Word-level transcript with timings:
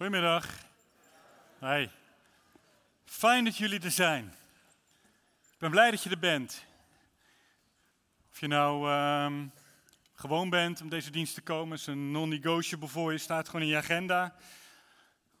Goedemiddag. 0.00 0.48
Hoi. 1.58 1.90
Fijn 3.04 3.44
dat 3.44 3.56
jullie 3.56 3.80
er 3.80 3.90
zijn. 3.90 4.24
Ik 5.52 5.58
ben 5.58 5.70
blij 5.70 5.90
dat 5.90 6.02
je 6.02 6.10
er 6.10 6.18
bent. 6.18 6.64
Of 8.30 8.40
je 8.40 8.46
nou 8.46 8.90
ehm, 8.90 9.46
gewoon 10.14 10.50
bent 10.50 10.80
om 10.80 10.88
deze 10.88 11.10
dienst 11.10 11.34
te 11.34 11.40
komen, 11.40 11.76
is 11.76 11.86
een 11.86 12.10
non-negotiable 12.10 12.88
voor 12.88 13.12
je, 13.12 13.18
staat 13.18 13.46
gewoon 13.46 13.62
in 13.62 13.68
je 13.68 13.76
agenda. 13.76 14.36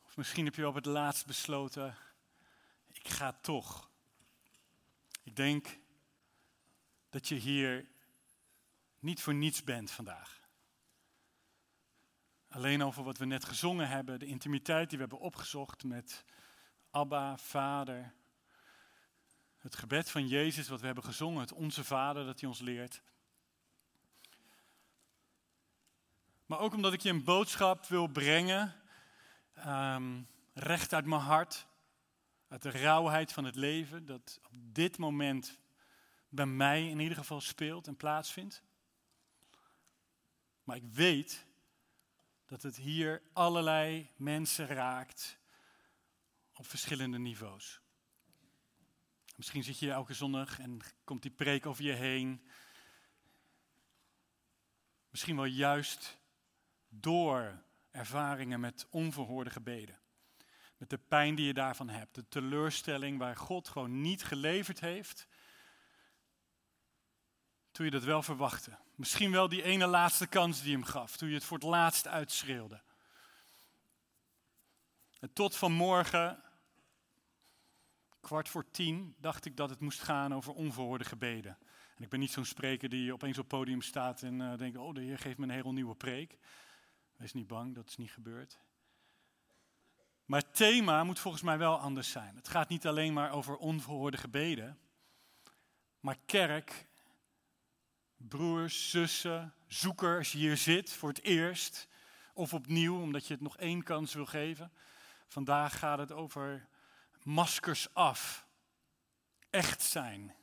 Of 0.04 0.16
misschien 0.16 0.44
heb 0.44 0.54
je 0.54 0.68
op 0.68 0.74
het 0.74 0.86
laatst 0.86 1.26
besloten, 1.26 1.96
ik 2.92 3.08
ga 3.08 3.32
toch. 3.40 3.90
Ik 5.22 5.36
denk 5.36 5.78
dat 7.10 7.28
je 7.28 7.34
hier 7.34 7.86
niet 8.98 9.22
voor 9.22 9.34
niets 9.34 9.64
bent 9.64 9.90
vandaag. 9.90 10.39
Alleen 12.50 12.82
over 12.82 13.02
wat 13.02 13.18
we 13.18 13.24
net 13.24 13.44
gezongen 13.44 13.88
hebben, 13.88 14.18
de 14.18 14.26
intimiteit 14.26 14.88
die 14.88 14.98
we 14.98 15.04
hebben 15.04 15.26
opgezocht 15.26 15.84
met 15.84 16.24
Abba, 16.90 17.36
Vader. 17.36 18.12
Het 19.56 19.76
gebed 19.76 20.10
van 20.10 20.28
Jezus, 20.28 20.68
wat 20.68 20.80
we 20.80 20.86
hebben 20.86 21.04
gezongen, 21.04 21.40
het 21.40 21.52
Onze 21.52 21.84
Vader 21.84 22.24
dat 22.24 22.40
hij 22.40 22.48
ons 22.48 22.60
leert. 22.60 23.02
Maar 26.46 26.58
ook 26.58 26.74
omdat 26.74 26.92
ik 26.92 27.00
je 27.00 27.08
een 27.08 27.24
boodschap 27.24 27.86
wil 27.86 28.06
brengen, 28.06 28.74
um, 29.66 30.28
recht 30.54 30.92
uit 30.92 31.06
mijn 31.06 31.20
hart, 31.20 31.66
uit 32.48 32.62
de 32.62 32.70
rauwheid 32.70 33.32
van 33.32 33.44
het 33.44 33.54
leven, 33.54 34.06
dat 34.06 34.40
op 34.42 34.52
dit 34.52 34.98
moment 34.98 35.58
bij 36.28 36.46
mij 36.46 36.88
in 36.88 37.00
ieder 37.00 37.16
geval 37.16 37.40
speelt 37.40 37.86
en 37.86 37.96
plaatsvindt. 37.96 38.62
Maar 40.64 40.76
ik 40.76 40.84
weet 40.92 41.48
dat 42.50 42.62
het 42.62 42.76
hier 42.76 43.22
allerlei 43.32 44.10
mensen 44.16 44.66
raakt 44.66 45.38
op 46.54 46.66
verschillende 46.66 47.18
niveaus. 47.18 47.80
Misschien 49.36 49.62
zit 49.62 49.78
je 49.78 49.90
elke 49.90 50.14
zondag 50.14 50.58
en 50.58 50.80
komt 51.04 51.22
die 51.22 51.30
preek 51.30 51.66
over 51.66 51.84
je 51.84 51.92
heen. 51.92 52.48
Misschien 55.10 55.36
wel 55.36 55.44
juist 55.44 56.18
door 56.88 57.62
ervaringen 57.90 58.60
met 58.60 58.86
onverhoorde 58.90 59.50
gebeden. 59.50 59.98
Met 60.76 60.90
de 60.90 60.98
pijn 60.98 61.34
die 61.34 61.46
je 61.46 61.54
daarvan 61.54 61.88
hebt. 61.88 62.14
De 62.14 62.28
teleurstelling 62.28 63.18
waar 63.18 63.36
God 63.36 63.68
gewoon 63.68 64.00
niet 64.00 64.24
geleverd 64.24 64.80
heeft. 64.80 65.26
Toen 67.80 67.88
je 67.88 67.94
dat 67.94 68.04
wel 68.08 68.22
verwachtte. 68.22 68.78
Misschien 68.94 69.30
wel 69.30 69.48
die 69.48 69.62
ene 69.62 69.86
laatste 69.86 70.26
kans 70.26 70.62
die 70.62 70.72
hem 70.72 70.84
gaf. 70.84 71.16
Toen 71.16 71.28
je 71.28 71.34
het 71.34 71.44
voor 71.44 71.58
het 71.58 71.66
laatst 71.66 72.06
uitschreeuwde. 72.06 72.82
En 75.20 75.32
tot 75.32 75.56
vanmorgen, 75.56 76.42
kwart 78.20 78.48
voor 78.48 78.70
tien, 78.70 79.14
dacht 79.18 79.44
ik 79.44 79.56
dat 79.56 79.70
het 79.70 79.80
moest 79.80 80.02
gaan 80.02 80.34
over 80.34 80.52
onverhoorde 80.52 81.04
gebeden. 81.04 81.58
En 81.96 82.02
ik 82.02 82.08
ben 82.08 82.20
niet 82.20 82.30
zo'n 82.30 82.44
spreker 82.44 82.88
die 82.88 83.12
opeens 83.12 83.38
op 83.38 83.50
het 83.50 83.58
podium 83.58 83.82
staat 83.82 84.22
en 84.22 84.40
uh, 84.40 84.56
denkt, 84.56 84.78
oh 84.78 84.94
de 84.94 85.00
Heer 85.00 85.18
geeft 85.18 85.38
me 85.38 85.44
een 85.44 85.50
hele 85.50 85.72
nieuwe 85.72 85.94
preek. 85.94 86.38
Wees 87.16 87.32
niet 87.32 87.46
bang, 87.46 87.74
dat 87.74 87.88
is 87.88 87.96
niet 87.96 88.12
gebeurd. 88.12 88.58
Maar 90.24 90.40
het 90.40 90.54
thema 90.54 91.04
moet 91.04 91.18
volgens 91.18 91.42
mij 91.42 91.58
wel 91.58 91.78
anders 91.78 92.10
zijn. 92.10 92.36
Het 92.36 92.48
gaat 92.48 92.68
niet 92.68 92.86
alleen 92.86 93.12
maar 93.12 93.30
over 93.30 93.56
onverhoorde 93.56 94.16
gebeden, 94.16 94.78
maar 96.00 96.16
kerk 96.26 96.88
broers, 98.28 98.90
zussen, 98.90 99.54
zoeker 99.66 100.16
als 100.16 100.32
je 100.32 100.38
hier 100.38 100.56
zit 100.56 100.92
voor 100.92 101.08
het 101.08 101.22
eerst 101.22 101.88
of 102.34 102.54
opnieuw 102.54 103.00
omdat 103.00 103.26
je 103.26 103.32
het 103.32 103.42
nog 103.42 103.56
één 103.56 103.82
kans 103.82 104.14
wil 104.14 104.26
geven. 104.26 104.72
Vandaag 105.26 105.78
gaat 105.78 105.98
het 105.98 106.12
over 106.12 106.68
maskers 107.22 107.94
af, 107.94 108.46
echt 109.50 109.82
zijn. 109.82 110.34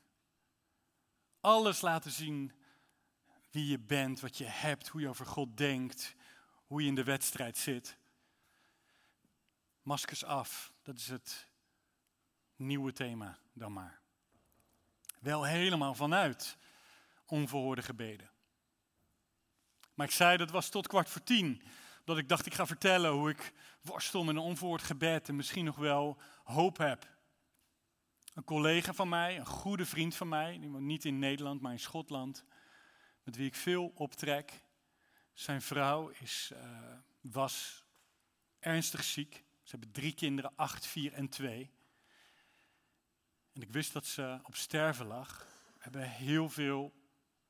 Alles 1.42 1.82
laten 1.82 2.12
zien 2.12 2.52
wie 3.52 3.68
je 3.68 3.80
bent, 3.80 4.20
wat 4.20 4.38
je 4.38 4.46
hebt, 4.46 4.88
hoe 4.88 5.02
je 5.02 5.10
over 5.10 5.26
God 5.26 5.58
denkt, 5.58 6.16
hoe 6.66 6.82
je 6.82 6.88
in 6.88 6.96
de 6.96 7.04
wedstrijd 7.04 7.58
zit. 7.58 7.98
Maskers 9.82 10.24
af, 10.24 10.74
dat 10.82 10.98
is 10.98 11.08
het 11.08 11.48
nieuwe 12.56 12.94
thema 12.94 13.38
dan 13.54 13.74
maar. 13.74 14.00
Wel 15.20 15.44
helemaal 15.44 15.94
vanuit 15.94 16.58
onverhoorde 17.28 17.82
gebeden. 17.82 18.32
Maar 19.94 20.08
ik 20.08 20.14
zei 20.14 20.38
dat 20.38 20.52
was 20.52 20.70
tot 20.70 20.88
kwart 20.88 21.10
voor 21.10 21.24
tien. 21.24 21.62
Dat 22.04 22.18
ik 22.18 22.30
dacht 22.30 22.46
ik 22.46 22.54
ga 22.54 22.66
vertellen 22.66 23.12
hoe 23.12 23.30
ik 23.30 23.54
worstel 23.82 24.24
met 24.24 24.36
een 24.36 24.42
onverhoord 24.42 24.82
gebed 24.82 25.30
en 25.30 25.36
misschien 25.36 25.66
nog 25.66 25.76
wel 25.76 26.22
hoop 26.44 26.78
heb. 26.78 27.18
Een 28.34 28.44
collega 28.44 28.94
van 28.94 29.10
mij, 29.10 29.38
een 29.38 29.46
goede 29.46 29.86
vriend 29.86 30.16
van 30.16 30.28
mij, 30.28 30.58
niet 30.58 31.06
in 31.06 31.20
Nederland, 31.20 31.62
maar 31.62 31.72
in 31.72 31.80
Schotland, 31.80 32.44
met 33.24 33.36
wie 33.36 33.48
ik 33.48 33.56
veel 33.56 33.92
optrek. 33.96 34.62
Zijn 35.34 35.62
vrouw 35.62 36.08
is, 36.08 36.52
uh, 36.54 36.60
was 37.22 37.86
ernstig 38.60 39.04
ziek. 39.04 39.34
Ze 39.64 39.70
hebben 39.70 39.92
drie 39.92 40.14
kinderen, 40.14 40.56
acht, 40.56 40.86
vier 40.86 41.14
en 41.14 41.30
twee. 41.30 41.72
En 43.54 43.62
ik 43.62 43.70
wist 43.72 43.94
dat 43.94 44.06
ze 44.06 44.40
op 44.44 44.56
sterven 44.56 45.06
lag. 45.06 45.46
We 45.74 45.84
hebben 45.84 46.10
heel 46.10 46.50
veel 46.50 46.94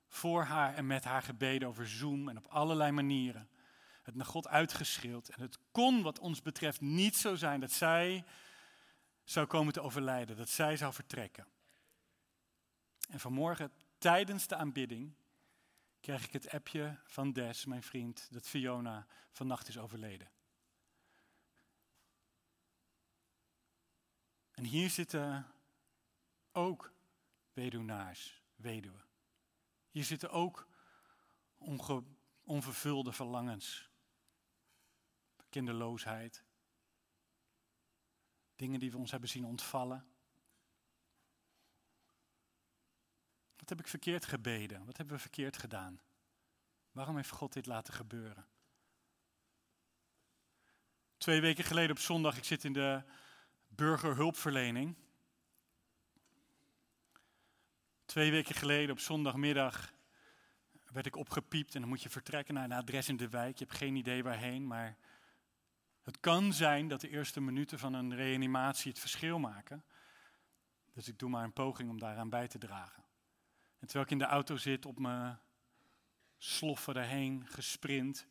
voor 0.08 0.44
haar 0.44 0.76
en 0.76 0.88
met 0.88 1.04
haar 1.04 1.22
gebeden 1.22 1.68
over 1.68 1.88
Zoom 1.88 2.30
en 2.30 2.38
op 2.38 2.48
allerlei 2.48 2.92
manieren. 2.92 3.50
Het 4.04 4.16
naar 4.16 4.26
God 4.26 4.48
uitgeschreeuwd. 4.48 5.28
En 5.28 5.42
het 5.42 5.58
kon 5.72 6.02
wat 6.02 6.20
ons 6.20 6.42
betreft 6.42 6.82
niet 6.82 7.16
zo 7.16 7.36
zijn 7.36 7.60
dat 7.60 7.72
zij 7.72 8.26
zou 9.24 9.48
komen 9.48 9.74
te 9.74 9.82
overlijden, 9.82 10.38
dat 10.38 10.50
zij 10.50 10.78
zou 10.78 10.94
vertrekken. 10.94 11.48
En 13.10 13.20
vanmorgen, 13.20 13.72
tijdens 13.98 14.48
de 14.48 14.56
aanbidding, 14.56 15.16
kreeg 16.00 16.26
ik 16.26 16.34
het 16.34 16.50
appje 16.50 17.00
van 17.04 17.34
Des, 17.34 17.66
mijn 17.66 17.84
vriend, 17.84 18.28
dat 18.32 18.48
Fiona 18.48 19.08
vannacht 19.32 19.68
is 19.68 19.78
overleden. 19.78 20.32
En 24.52 24.64
hier 24.64 24.90
zitten 24.90 25.48
ook 26.52 26.94
weduwnaars, 27.54 28.42
weduwen. 28.56 29.07
Hier 29.98 30.06
zitten 30.06 30.30
ook 30.30 30.68
onvervulde 32.44 33.12
verlangens. 33.12 33.90
Kinderloosheid. 35.50 36.44
Dingen 38.56 38.80
die 38.80 38.92
we 38.92 38.98
ons 38.98 39.12
hebben 39.12 39.30
zien 39.30 39.46
ontvallen. 39.46 40.08
Wat 43.56 43.70
heb 43.70 43.80
ik 43.80 43.88
verkeerd 43.88 44.26
gebeden? 44.26 44.86
Wat 44.86 44.98
hebben 44.98 45.16
we 45.16 45.22
verkeerd 45.22 45.58
gedaan? 45.58 46.02
Waarom 46.92 47.16
heeft 47.16 47.30
God 47.30 47.54
dit 47.54 47.66
laten 47.66 47.94
gebeuren? 47.94 48.48
Twee 51.18 51.42
weken 51.42 51.64
geleden 51.64 51.92
op 51.92 52.00
zondag, 52.00 52.38
ik 52.38 52.44
zit 52.46 52.64
in 52.64 52.74
de 52.74 53.04
burgerhulpverlening. 53.68 55.07
Twee 58.08 58.32
weken 58.32 58.56
geleden 58.56 58.92
op 58.92 59.00
zondagmiddag 59.00 59.94
werd 60.92 61.06
ik 61.06 61.16
opgepiept 61.16 61.76
en 61.76 61.80
dan 61.80 61.90
moet 61.90 62.04
je 62.04 62.10
vertrekken 62.10 62.54
naar 62.54 62.64
een 62.64 62.72
adres 62.72 63.10
in 63.10 63.18
de 63.18 63.30
wijk. 63.30 63.58
Je 63.58 63.66
hebt 63.66 63.78
geen 63.78 63.96
idee 63.96 64.24
waarheen, 64.24 64.68
maar 64.68 64.98
het 66.02 66.20
kan 66.20 66.54
zijn 66.54 66.88
dat 66.88 67.02
de 67.02 67.10
eerste 67.10 67.42
minuten 67.42 67.80
van 67.80 67.94
een 67.94 68.16
reanimatie 68.16 68.92
het 68.92 69.00
verschil 69.00 69.40
maken. 69.40 69.86
Dus 70.94 71.08
ik 71.08 71.20
doe 71.20 71.30
maar 71.30 71.44
een 71.44 71.54
poging 71.54 71.90
om 71.90 72.00
daaraan 72.00 72.30
bij 72.30 72.48
te 72.48 72.58
dragen. 72.58 73.04
En 73.80 73.88
terwijl 73.88 74.06
ik 74.06 74.12
in 74.12 74.18
de 74.18 74.26
auto 74.26 74.56
zit, 74.56 74.86
op 74.86 75.00
mijn 75.00 75.40
sloffen 76.38 76.96
erheen 76.96 77.48
gesprint, 77.48 78.28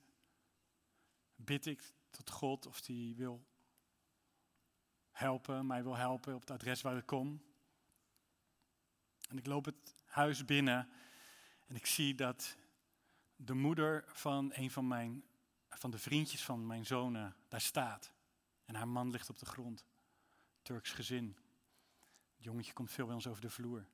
bid 1.34 1.66
ik 1.66 1.92
tot 2.10 2.30
God 2.30 2.66
of 2.66 2.86
hij 2.86 3.12
wil 3.16 3.46
helpen, 5.10 5.66
mij 5.66 5.82
wil 5.82 5.96
helpen 5.96 6.34
op 6.34 6.40
het 6.40 6.50
adres 6.50 6.82
waar 6.82 6.96
ik 6.96 7.06
kom. 7.06 7.42
En 9.26 9.38
ik 9.38 9.46
loop 9.46 9.64
het 9.64 9.94
huis 10.04 10.44
binnen 10.44 10.88
en 11.66 11.76
ik 11.76 11.86
zie 11.86 12.14
dat 12.14 12.56
de 13.36 13.54
moeder 13.54 14.04
van 14.06 14.50
een 14.54 14.70
van, 14.70 14.88
mijn, 14.88 15.24
van 15.68 15.90
de 15.90 15.98
vriendjes 15.98 16.44
van 16.44 16.66
mijn 16.66 16.86
zonen 16.86 17.36
daar 17.48 17.60
staat. 17.60 18.12
En 18.64 18.74
haar 18.74 18.88
man 18.88 19.10
ligt 19.10 19.30
op 19.30 19.38
de 19.38 19.46
grond. 19.46 19.84
Turks 20.62 20.90
gezin. 20.92 21.36
Het 22.34 22.44
jongetje 22.44 22.72
komt 22.72 22.90
veel 22.90 23.06
bij 23.06 23.14
ons 23.14 23.26
over 23.26 23.42
de 23.42 23.50
vloer. 23.50 23.86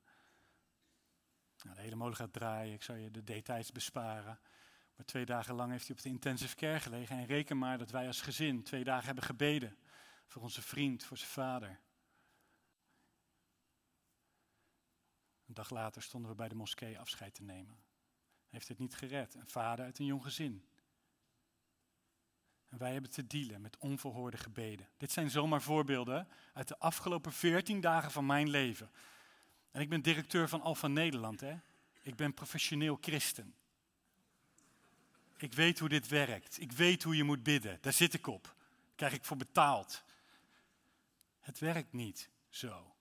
Nou, 1.63 1.75
de 1.75 1.81
hele 1.81 1.95
molen 1.95 2.15
gaat 2.15 2.33
draaien, 2.33 2.73
ik 2.73 2.83
zal 2.83 2.95
je 2.95 3.11
de 3.11 3.23
details 3.23 3.71
besparen. 3.71 4.39
Maar 4.95 5.05
twee 5.05 5.25
dagen 5.25 5.55
lang 5.55 5.71
heeft 5.71 5.87
hij 5.87 5.95
op 5.95 6.01
de 6.01 6.09
intensive 6.09 6.55
care 6.55 6.79
gelegen. 6.79 7.17
En 7.17 7.25
reken 7.25 7.57
maar 7.57 7.77
dat 7.77 7.91
wij 7.91 8.07
als 8.07 8.21
gezin 8.21 8.63
twee 8.63 8.83
dagen 8.83 9.05
hebben 9.05 9.23
gebeden. 9.23 9.77
Voor 10.27 10.41
onze 10.41 10.61
vriend, 10.61 11.03
voor 11.03 11.17
zijn 11.17 11.29
vader. 11.29 11.79
Een 15.47 15.53
dag 15.53 15.69
later 15.69 16.01
stonden 16.01 16.29
we 16.29 16.35
bij 16.37 16.49
de 16.49 16.55
moskee 16.55 16.99
afscheid 16.99 17.33
te 17.33 17.43
nemen. 17.43 17.77
Heeft 18.49 18.67
het 18.67 18.79
niet 18.79 18.95
gered. 18.95 19.33
Een 19.33 19.47
vader 19.47 19.85
uit 19.85 19.99
een 19.99 20.05
jong 20.05 20.23
gezin. 20.23 20.65
En 22.69 22.77
wij 22.77 22.91
hebben 22.91 23.11
te 23.11 23.27
dealen 23.27 23.61
met 23.61 23.77
onverhoorde 23.77 24.37
gebeden. 24.37 24.87
Dit 24.97 25.11
zijn 25.11 25.29
zomaar 25.29 25.61
voorbeelden 25.61 26.27
uit 26.53 26.67
de 26.67 26.79
afgelopen 26.79 27.33
14 27.33 27.81
dagen 27.81 28.11
van 28.11 28.25
mijn 28.25 28.49
leven. 28.49 28.91
En 29.71 29.81
ik 29.81 29.89
ben 29.89 30.01
directeur 30.01 30.49
van 30.49 30.61
Alfa 30.61 30.87
Nederland. 30.87 31.39
Hè? 31.39 31.55
Ik 32.01 32.15
ben 32.15 32.33
professioneel 32.33 32.97
christen. 33.01 33.55
Ik 35.37 35.53
weet 35.53 35.79
hoe 35.79 35.89
dit 35.89 36.07
werkt. 36.07 36.61
Ik 36.61 36.71
weet 36.71 37.03
hoe 37.03 37.15
je 37.15 37.23
moet 37.23 37.43
bidden. 37.43 37.77
Daar 37.81 37.93
zit 37.93 38.13
ik 38.13 38.27
op. 38.27 38.43
Daar 38.43 38.95
krijg 38.95 39.13
ik 39.13 39.25
voor 39.25 39.37
betaald. 39.37 40.03
Het 41.39 41.59
werkt 41.59 41.93
niet 41.93 42.29
zo. 42.49 42.92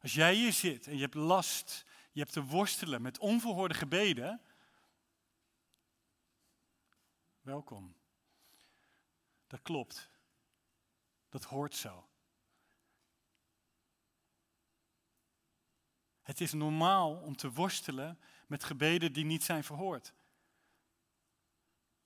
Als 0.00 0.14
jij 0.14 0.34
hier 0.34 0.52
zit 0.52 0.86
en 0.86 0.94
je 0.94 1.00
hebt 1.00 1.14
last, 1.14 1.84
je 2.12 2.20
hebt 2.20 2.32
te 2.32 2.44
worstelen 2.44 3.02
met 3.02 3.18
onverhoorde 3.18 3.74
gebeden, 3.74 4.40
welkom. 7.40 7.96
Dat 9.46 9.62
klopt. 9.62 10.10
Dat 11.28 11.44
hoort 11.44 11.74
zo. 11.74 12.08
Het 16.22 16.40
is 16.40 16.52
normaal 16.52 17.16
om 17.16 17.36
te 17.36 17.52
worstelen 17.52 18.20
met 18.46 18.64
gebeden 18.64 19.12
die 19.12 19.24
niet 19.24 19.44
zijn 19.44 19.64
verhoord. 19.64 20.12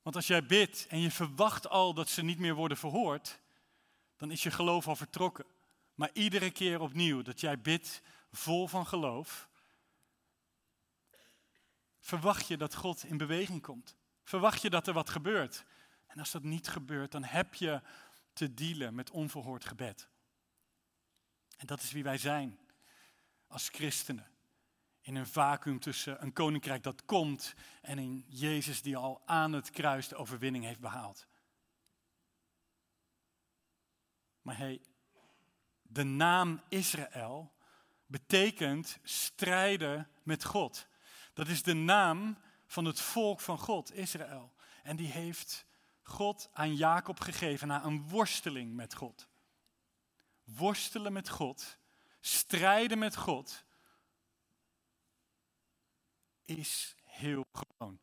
Want 0.03 0.17
als 0.17 0.27
jij 0.27 0.47
bidt 0.47 0.87
en 0.87 0.99
je 0.99 1.11
verwacht 1.11 1.69
al 1.69 1.95
dat 1.95 2.09
ze 2.09 2.23
niet 2.23 2.39
meer 2.39 2.55
worden 2.55 2.77
verhoord, 2.77 3.41
dan 4.17 4.31
is 4.31 4.43
je 4.43 4.51
geloof 4.51 4.89
al 4.89 4.97
vertrokken. 4.97 5.45
Maar 6.03 6.11
iedere 6.13 6.51
keer 6.51 6.81
opnieuw 6.81 7.23
dat 7.23 7.41
jij 7.41 7.61
bidt 7.61 8.03
vol 8.33 8.67
van 8.69 8.87
geloof, 8.87 9.49
verwacht 12.01 12.47
je 12.47 12.57
dat 12.57 12.75
God 12.75 13.05
in 13.05 13.17
beweging 13.17 13.63
komt. 13.63 13.97
Verwacht 14.25 14.63
je 14.63 14.71
dat 14.71 14.87
er 14.87 14.93
wat 14.93 15.11
gebeurt. 15.11 15.65
En 16.07 16.19
als 16.19 16.31
dat 16.31 16.43
niet 16.43 16.69
gebeurt, 16.69 17.13
dan 17.13 17.25
heb 17.25 17.55
je 17.55 17.83
te 18.33 18.55
dealen 18.55 18.95
met 18.95 19.11
onverhoord 19.11 19.65
gebed. 19.65 20.09
En 21.57 21.67
dat 21.67 21.83
is 21.83 21.93
wie 21.93 22.03
wij 22.03 22.19
zijn 22.19 22.59
als 23.47 23.69
christenen. 23.69 24.31
In 25.01 25.15
een 25.15 25.27
vacuüm 25.27 25.81
tussen 25.81 26.23
een 26.23 26.33
koninkrijk 26.33 26.83
dat 26.83 27.05
komt 27.05 27.55
en 27.81 27.99
een 27.99 28.25
Jezus 28.29 28.83
die 28.83 28.97
al 28.97 29.23
aan 29.25 29.53
het 29.53 29.71
kruis 29.71 30.09
de 30.09 30.17
overwinning 30.17 30.65
heeft 30.65 30.81
behaald. 30.81 31.27
Maar 34.41 34.57
hey, 34.57 34.81
de 35.93 36.05
naam 36.05 36.63
Israël 36.69 37.53
betekent 38.07 38.99
strijden 39.03 40.09
met 40.23 40.45
God. 40.45 40.87
Dat 41.33 41.49
is 41.49 41.63
de 41.63 41.75
naam 41.75 42.39
van 42.67 42.85
het 42.85 43.01
volk 43.01 43.41
van 43.41 43.59
God, 43.59 43.93
Israël. 43.93 44.55
En 44.83 44.97
die 44.97 45.09
heeft 45.09 45.67
God 46.03 46.51
aan 46.53 46.77
Jacob 46.77 47.21
gegeven 47.21 47.69
na 47.69 47.85
een 47.85 48.09
worsteling 48.09 48.75
met 48.75 48.95
God. 48.95 49.29
Worstelen 50.45 51.13
met 51.13 51.29
God, 51.29 51.79
strijden 52.21 52.99
met 52.99 53.17
God, 53.17 53.65
is 56.45 56.95
heel 57.05 57.45
gewoon. 57.53 58.01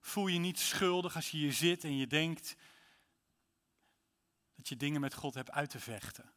Voel 0.00 0.26
je 0.26 0.38
niet 0.38 0.58
schuldig 0.58 1.14
als 1.14 1.30
je 1.30 1.36
hier 1.36 1.52
zit 1.52 1.84
en 1.84 1.96
je 1.96 2.06
denkt 2.06 2.56
dat 4.54 4.68
je 4.68 4.76
dingen 4.76 5.00
met 5.00 5.14
God 5.14 5.34
hebt 5.34 5.50
uit 5.50 5.70
te 5.70 5.80
vechten. 5.80 6.35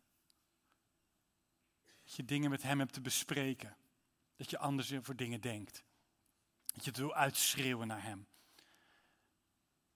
Je 2.19 2.25
dingen 2.25 2.50
met 2.50 2.63
Hem 2.63 2.80
hebt 2.80 2.94
te 2.94 3.01
bespreken. 3.01 3.75
Dat 4.36 4.50
je 4.50 4.57
anders 4.57 4.94
voor 5.01 5.16
dingen 5.16 5.42
denkt. 5.42 5.83
Dat 6.66 6.83
je 6.83 6.89
het 6.89 7.00
wil 7.00 7.13
uitschreeuwen 7.13 7.88
naar 7.88 8.04
Hem. 8.04 8.27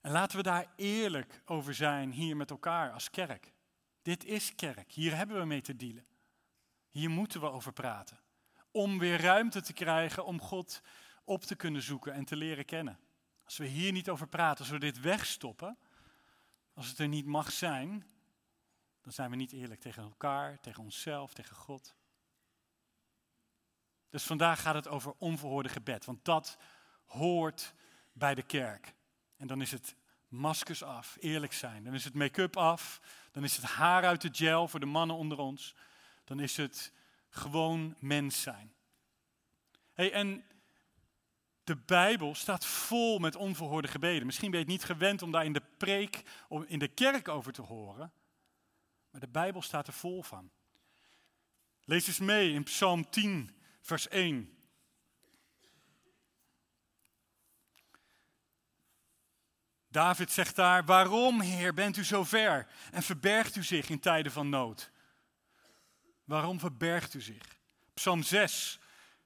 En 0.02 0.12
laten 0.12 0.38
we 0.38 0.44
daar 0.44 0.74
eerlijk 0.76 1.42
over 1.46 1.74
zijn 1.74 2.12
hier 2.12 2.38
met 2.38 2.50
elkaar 2.50 2.92
als 2.92 3.10
kerk. 3.10 3.54
Dit 4.02 4.26
is 4.26 4.56
kerk. 4.56 4.92
Hier 4.92 5.16
hebben 5.16 5.40
we 5.40 5.46
mee 5.46 5.62
te 5.62 5.76
dealen. 5.76 6.06
Hier 6.90 7.10
moeten 7.10 7.42
we 7.42 7.50
over 7.50 7.74
praten. 7.74 8.20
Om 8.72 9.00
weer 9.00 9.22
ruimte 9.22 9.62
te 9.62 9.74
krijgen 9.74 10.26
om 10.26 10.42
God 10.42 10.82
op 11.24 11.44
te 11.44 11.56
kunnen 11.56 11.82
zoeken 11.82 12.14
en 12.14 12.26
te 12.26 12.36
leren 12.36 12.66
kennen. 12.66 13.00
Als 13.44 13.58
we 13.58 13.66
hier 13.66 13.92
niet 13.92 14.10
over 14.10 14.28
praten, 14.28 14.60
als 14.60 14.70
we 14.70 14.80
dit 14.80 15.00
wegstoppen, 15.00 15.78
als 16.74 16.88
het 16.88 17.00
er 17.00 17.08
niet 17.08 17.26
mag 17.26 17.52
zijn, 17.52 18.06
dan 19.02 19.14
zijn 19.14 19.30
we 19.30 19.36
niet 19.36 19.52
eerlijk 19.52 19.82
tegen 19.82 20.04
elkaar, 20.04 20.60
tegen 20.60 20.84
onszelf, 20.84 21.34
tegen 21.34 21.56
God. 21.56 21.96
Dus 24.14 24.24
vandaag 24.24 24.62
gaat 24.62 24.76
het 24.76 24.88
over 24.88 25.14
onverhoorde 25.18 25.70
gebed, 25.70 26.06
want 26.06 26.26
dat 26.26 26.58
hoort 27.06 27.74
bij 28.12 28.36
de 28.36 28.42
kerk. 28.42 28.94
En 29.38 29.48
dan 29.48 29.62
is 29.62 29.72
het 29.72 29.96
maskers 30.28 30.84
af, 30.84 31.18
eerlijk 31.20 31.54
zijn. 31.54 31.84
Dan 31.84 31.94
is 31.94 32.04
het 32.04 32.14
make-up 32.14 32.58
af, 32.58 33.02
dan 33.32 33.44
is 33.44 33.56
het 33.56 33.66
haar 33.66 34.06
uit 34.06 34.22
de 34.22 34.30
gel 34.32 34.68
voor 34.68 34.80
de 34.80 34.86
mannen 34.86 35.16
onder 35.16 35.38
ons. 35.38 35.76
Dan 36.24 36.40
is 36.40 36.58
het 36.58 36.92
gewoon 37.30 37.96
mens 38.00 38.42
zijn. 38.42 38.74
Hey, 39.94 40.12
en 40.12 40.44
de 41.64 41.76
Bijbel 41.76 42.36
staat 42.36 42.66
vol 42.66 43.20
met 43.20 43.36
onverhoorde 43.36 43.88
gebeden. 43.88 44.26
Misschien 44.26 44.52
ben 44.52 44.60
je 44.60 44.66
het 44.66 44.74
niet 44.74 44.86
gewend 44.86 45.22
om 45.22 45.32
daar 45.32 45.46
in 45.46 45.54
de 45.54 45.64
preek, 45.78 46.24
in 46.66 46.80
de 46.80 46.88
kerk 46.88 47.28
over 47.28 47.54
te 47.54 47.62
horen. 47.62 48.14
Maar 49.10 49.22
de 49.22 49.28
Bijbel 49.28 49.62
staat 49.62 49.88
er 49.88 49.94
vol 49.94 50.24
van. 50.24 50.52
Lees 51.84 52.08
eens 52.08 52.20
mee 52.20 52.54
in 52.54 52.64
Psalm 52.64 53.10
10, 53.10 53.63
vers 53.84 54.08
1. 54.08 54.58
David 59.88 60.32
zegt 60.32 60.56
daar, 60.56 60.86
waarom 60.86 61.42
Heer 61.42 61.74
bent 61.74 61.98
u 61.98 62.04
zo 62.04 62.24
ver 62.24 62.68
en 62.92 63.04
verbergt 63.04 63.56
u 63.56 63.64
zich 63.64 63.90
in 63.90 64.00
tijden 64.00 64.32
van 64.32 64.50
nood? 64.50 64.92
Waarom 66.24 66.60
verbergt 66.60 67.14
u 67.14 67.22
zich? 67.22 67.58
Psalm 67.94 68.24
6, 68.24 68.80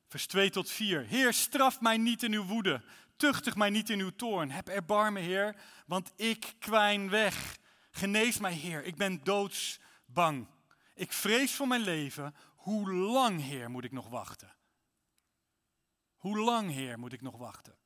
vers 0.07 0.27
2 0.27 0.49
tot 0.49 0.71
4. 0.71 1.01
Heer, 1.05 1.33
straf 1.33 1.81
mij 1.81 1.97
niet 1.97 2.23
in 2.23 2.33
uw 2.33 2.43
woede, 2.43 2.81
tuchtig 3.17 3.55
mij 3.55 3.69
niet 3.69 3.89
in 3.89 3.99
uw 3.99 4.15
toorn. 4.15 4.51
Heb 4.51 4.67
erbarmen, 4.67 5.21
Heer, 5.21 5.55
want 5.85 6.11
ik 6.15 6.53
kwijn 6.59 7.09
weg. 7.09 7.57
Genees 7.91 8.37
mij, 8.37 8.53
Heer, 8.53 8.83
ik 8.83 8.95
ben 8.95 9.23
doodsbang. 9.23 10.47
Ik 10.95 11.13
vrees 11.13 11.55
voor 11.55 11.67
mijn 11.67 11.81
leven. 11.81 12.35
Hoe 12.67 12.91
lang, 12.93 13.41
Heer, 13.41 13.69
moet 13.69 13.83
ik 13.83 13.91
nog 13.91 14.07
wachten? 14.07 14.55
Hoe 16.15 16.39
lang, 16.39 16.71
Heer, 16.71 16.99
moet 16.99 17.13
ik 17.13 17.21
nog 17.21 17.37
wachten? 17.37 17.77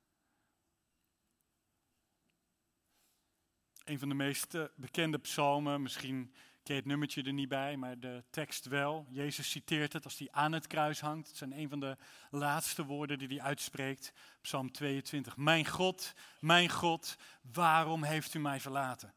Een 3.83 3.99
van 3.99 4.09
de 4.09 4.15
meest 4.15 4.55
eh, 4.55 4.63
bekende 4.75 5.17
psalmen, 5.17 5.81
misschien 5.81 6.33
ken 6.63 6.75
je 6.75 6.81
het 6.81 6.85
nummertje 6.85 7.23
er 7.23 7.33
niet 7.33 7.49
bij, 7.49 7.77
maar 7.77 7.99
de 7.99 8.23
tekst 8.29 8.65
wel. 8.65 9.05
Jezus 9.09 9.49
citeert 9.49 9.93
het 9.93 10.03
als 10.03 10.17
hij 10.17 10.27
aan 10.31 10.51
het 10.51 10.67
kruis 10.67 10.99
hangt. 10.99 11.27
Het 11.27 11.37
zijn 11.37 11.59
een 11.59 11.69
van 11.69 11.79
de 11.79 11.97
laatste 12.29 12.85
woorden 12.85 13.17
die 13.17 13.27
hij 13.27 13.41
uitspreekt. 13.41 14.13
Psalm 14.41 14.71
22. 14.71 15.37
Mijn 15.37 15.65
God, 15.65 16.13
mijn 16.39 16.69
God, 16.69 17.17
waarom 17.41 18.03
heeft 18.03 18.33
u 18.33 18.39
mij 18.39 18.59
verlaten? 18.59 19.13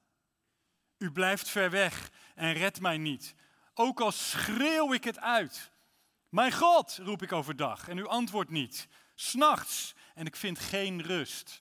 U 0.98 1.12
blijft 1.12 1.48
ver 1.48 1.70
weg 1.70 2.12
en 2.34 2.52
redt 2.52 2.80
mij 2.80 2.98
niet. 2.98 3.34
Ook 3.74 4.00
al 4.00 4.12
schreeuw 4.12 4.92
ik 4.92 5.04
het 5.04 5.18
uit. 5.18 5.70
Mijn 6.28 6.52
God, 6.52 6.98
roep 7.02 7.22
ik 7.22 7.32
overdag 7.32 7.88
en 7.88 7.98
u 7.98 8.06
antwoordt 8.06 8.50
niet. 8.50 8.88
S'nachts 9.14 9.94
en 10.14 10.26
ik 10.26 10.36
vind 10.36 10.58
geen 10.58 11.02
rust. 11.02 11.60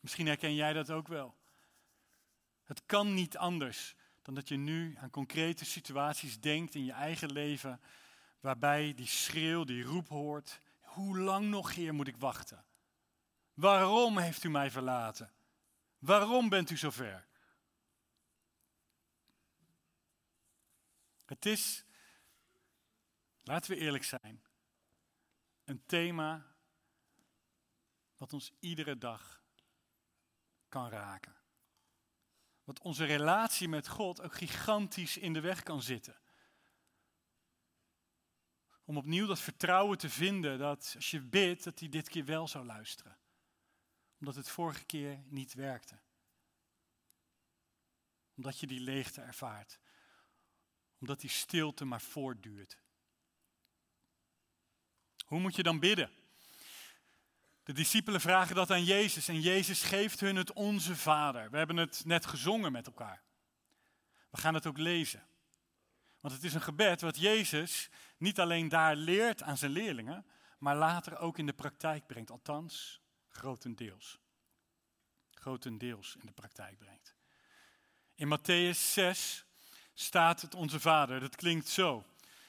Misschien 0.00 0.26
herken 0.26 0.54
jij 0.54 0.72
dat 0.72 0.90
ook 0.90 1.08
wel. 1.08 1.36
Het 2.64 2.82
kan 2.86 3.14
niet 3.14 3.36
anders 3.36 3.94
dan 4.22 4.34
dat 4.34 4.48
je 4.48 4.56
nu 4.56 4.96
aan 5.00 5.10
concrete 5.10 5.64
situaties 5.64 6.40
denkt 6.40 6.74
in 6.74 6.84
je 6.84 6.92
eigen 6.92 7.32
leven, 7.32 7.80
waarbij 8.40 8.94
die 8.94 9.06
schreeuw, 9.06 9.64
die 9.64 9.84
roep 9.84 10.08
hoort. 10.08 10.60
Hoe 10.80 11.18
lang 11.18 11.48
nog, 11.48 11.74
Heer, 11.74 11.94
moet 11.94 12.08
ik 12.08 12.16
wachten? 12.16 12.64
Waarom 13.54 14.18
heeft 14.18 14.44
u 14.44 14.48
mij 14.48 14.70
verlaten? 14.70 15.32
Waarom 15.98 16.48
bent 16.48 16.70
u 16.70 16.76
zo 16.76 16.90
ver? 16.90 17.26
Het 21.26 21.46
is, 21.46 21.84
laten 23.42 23.70
we 23.70 23.76
eerlijk 23.76 24.04
zijn, 24.04 24.44
een 25.64 25.86
thema 25.86 26.56
wat 28.16 28.32
ons 28.32 28.52
iedere 28.60 28.98
dag 28.98 29.44
kan 30.68 30.88
raken. 30.88 31.36
Wat 32.64 32.80
onze 32.80 33.04
relatie 33.04 33.68
met 33.68 33.88
God 33.88 34.20
ook 34.20 34.34
gigantisch 34.34 35.16
in 35.16 35.32
de 35.32 35.40
weg 35.40 35.62
kan 35.62 35.82
zitten. 35.82 36.20
Om 38.84 38.96
opnieuw 38.96 39.26
dat 39.26 39.40
vertrouwen 39.40 39.98
te 39.98 40.10
vinden 40.10 40.58
dat 40.58 40.92
als 40.94 41.10
je 41.10 41.20
bidt, 41.20 41.64
dat 41.64 41.78
hij 41.78 41.88
dit 41.88 42.08
keer 42.08 42.24
wel 42.24 42.48
zou 42.48 42.66
luisteren. 42.66 43.18
Omdat 44.18 44.34
het 44.34 44.48
vorige 44.48 44.84
keer 44.84 45.22
niet 45.24 45.54
werkte. 45.54 46.00
Omdat 48.34 48.60
je 48.60 48.66
die 48.66 48.80
leegte 48.80 49.20
ervaart. 49.20 49.78
Omdat 50.98 51.20
die 51.20 51.30
stilte 51.30 51.84
maar 51.84 52.00
voortduurt. 52.00 52.78
Hoe 55.26 55.40
moet 55.40 55.56
je 55.56 55.62
dan 55.62 55.80
bidden? 55.80 56.10
De 57.62 57.72
discipelen 57.72 58.20
vragen 58.20 58.54
dat 58.54 58.70
aan 58.70 58.84
Jezus 58.84 59.28
en 59.28 59.40
Jezus 59.40 59.82
geeft 59.82 60.20
hun 60.20 60.36
het 60.36 60.52
Onze 60.52 60.96
Vader. 60.96 61.50
We 61.50 61.56
hebben 61.56 61.76
het 61.76 62.04
net 62.04 62.26
gezongen 62.26 62.72
met 62.72 62.86
elkaar. 62.86 63.22
We 64.30 64.36
gaan 64.36 64.54
het 64.54 64.66
ook 64.66 64.78
lezen. 64.78 65.26
Want 66.20 66.34
het 66.34 66.44
is 66.44 66.54
een 66.54 66.60
gebed 66.60 67.00
wat 67.00 67.18
Jezus 67.18 67.88
niet 68.18 68.40
alleen 68.40 68.68
daar 68.68 68.96
leert 68.96 69.42
aan 69.42 69.56
zijn 69.56 69.70
leerlingen, 69.70 70.26
maar 70.58 70.76
later 70.76 71.18
ook 71.18 71.38
in 71.38 71.46
de 71.46 71.52
praktijk 71.52 72.06
brengt. 72.06 72.30
Althans, 72.30 73.00
grotendeels. 73.28 74.20
Grotendeels 75.30 76.16
in 76.20 76.26
de 76.26 76.32
praktijk 76.32 76.78
brengt. 76.78 77.14
In 78.14 78.38
Matthäus 78.38 78.78
6 78.92 79.45
staat 79.98 80.40
het 80.40 80.54
Onze 80.54 80.80
Vader. 80.80 81.20
Dat 81.20 81.36
klinkt 81.36 81.68
zo. 81.68 82.04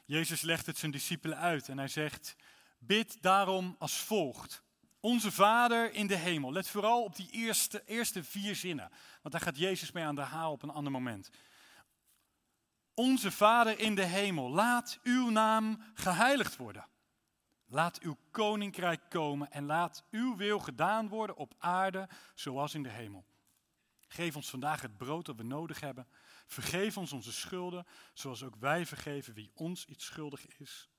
Jezus 0.06 0.42
legt 0.42 0.66
het 0.66 0.78
zijn 0.78 0.92
discipelen 0.92 1.38
uit 1.38 1.70
en 1.70 1.78
hij 1.78 1.88
zegt: 1.88 2.36
Bid 2.80 3.22
daarom 3.22 3.76
als 3.80 3.98
volgt. 3.98 4.62
Onze 5.00 5.32
Vader 5.32 5.94
in 5.94 6.08
de 6.08 6.16
hemel. 6.16 6.52
Let 6.52 6.68
vooral 6.68 7.04
op 7.04 7.16
die 7.16 7.30
eerste, 7.32 7.84
eerste 7.86 8.24
vier 8.24 8.56
zinnen, 8.56 8.92
want 9.22 9.34
daar 9.34 9.44
gaat 9.44 9.58
Jezus 9.58 9.92
mee 9.92 10.04
aan 10.04 10.16
de 10.16 10.22
haal 10.22 10.52
op 10.52 10.64
een 10.64 10.70
ander 10.70 10.92
moment. 10.92 11.30
Onze 12.94 13.32
Vader 13.32 13.80
in 13.80 13.96
de 13.96 14.06
hemel, 14.06 14.50
laat 14.50 15.00
uw 15.04 15.30
naam 15.30 15.82
geheiligd 15.94 16.56
worden. 16.56 16.86
Laat 17.66 18.00
uw 18.00 18.18
koninkrijk 18.32 19.02
komen 19.10 19.52
en 19.52 19.66
laat 19.66 20.04
uw 20.12 20.36
wil 20.36 20.60
gedaan 20.60 21.08
worden 21.08 21.36
op 21.36 21.54
aarde 21.58 22.10
zoals 22.36 22.74
in 22.74 22.84
de 22.84 22.90
hemel. 22.90 23.26
Geef 24.08 24.36
ons 24.36 24.50
vandaag 24.50 24.82
het 24.82 24.98
brood 24.98 25.26
dat 25.26 25.36
we 25.36 25.44
nodig 25.44 25.80
hebben. 25.80 26.08
Vergeef 26.48 26.98
ons 26.98 27.14
onze 27.14 27.34
schulden, 27.34 27.86
zoals 28.14 28.44
ook 28.44 28.56
wij 28.56 28.86
vergeven 28.86 29.34
wie 29.34 29.52
ons 29.54 29.86
iets 29.86 30.06
schuldig 30.06 30.48
is. 30.48 30.90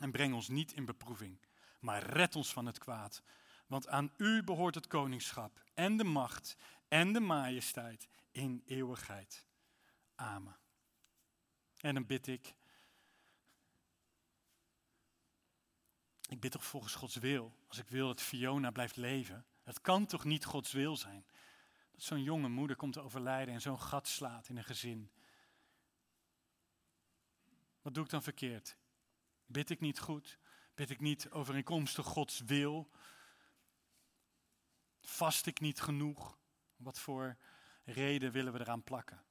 En 0.00 0.10
breng 0.10 0.34
ons 0.34 0.48
niet 0.48 0.72
in 0.72 0.84
beproeving, 0.84 1.40
maar 1.80 2.02
red 2.02 2.36
ons 2.36 2.52
van 2.52 2.66
het 2.66 2.78
kwaad. 2.78 3.22
Want 3.66 3.88
aan 3.88 4.12
u 4.16 4.42
behoort 4.42 4.74
het 4.74 4.86
koningschap 4.86 5.62
en 5.74 5.96
de 5.96 6.04
macht 6.04 6.56
en 6.88 7.12
de 7.12 7.20
majesteit 7.20 8.08
in 8.30 8.62
eeuwigheid. 8.66 9.46
Amen. 10.14 10.58
En 11.76 11.94
dan 11.94 12.06
bid 12.06 12.26
ik. 12.26 12.54
Ik 16.28 16.40
bid 16.40 16.52
toch 16.52 16.64
volgens 16.64 16.94
Gods 16.94 17.16
wil. 17.16 17.56
Als 17.68 17.78
ik 17.78 17.88
wil 17.88 18.06
dat 18.06 18.22
Fiona 18.22 18.70
blijft 18.70 18.96
leven. 18.96 19.46
Het 19.62 19.80
kan 19.80 20.06
toch 20.06 20.24
niet 20.24 20.44
Gods 20.44 20.72
wil 20.72 20.96
zijn? 20.96 21.26
Zo'n 21.96 22.22
jonge 22.22 22.48
moeder 22.48 22.76
komt 22.76 22.92
te 22.92 23.00
overlijden 23.00 23.54
en 23.54 23.60
zo'n 23.60 23.80
gat 23.80 24.08
slaat 24.08 24.48
in 24.48 24.56
een 24.56 24.64
gezin. 24.64 25.10
Wat 27.82 27.94
doe 27.94 28.04
ik 28.04 28.10
dan 28.10 28.22
verkeerd? 28.22 28.76
Bid 29.46 29.70
ik 29.70 29.80
niet 29.80 29.98
goed? 29.98 30.38
Bid 30.74 30.90
ik 30.90 31.00
niet 31.00 31.30
overeenkomstig 31.30 32.06
Gods 32.06 32.40
wil? 32.40 32.90
Vast 35.00 35.46
ik 35.46 35.60
niet 35.60 35.80
genoeg? 35.80 36.38
Wat 36.76 36.98
voor 36.98 37.36
reden 37.84 38.32
willen 38.32 38.52
we 38.52 38.60
eraan 38.60 38.84
plakken? 38.84 39.24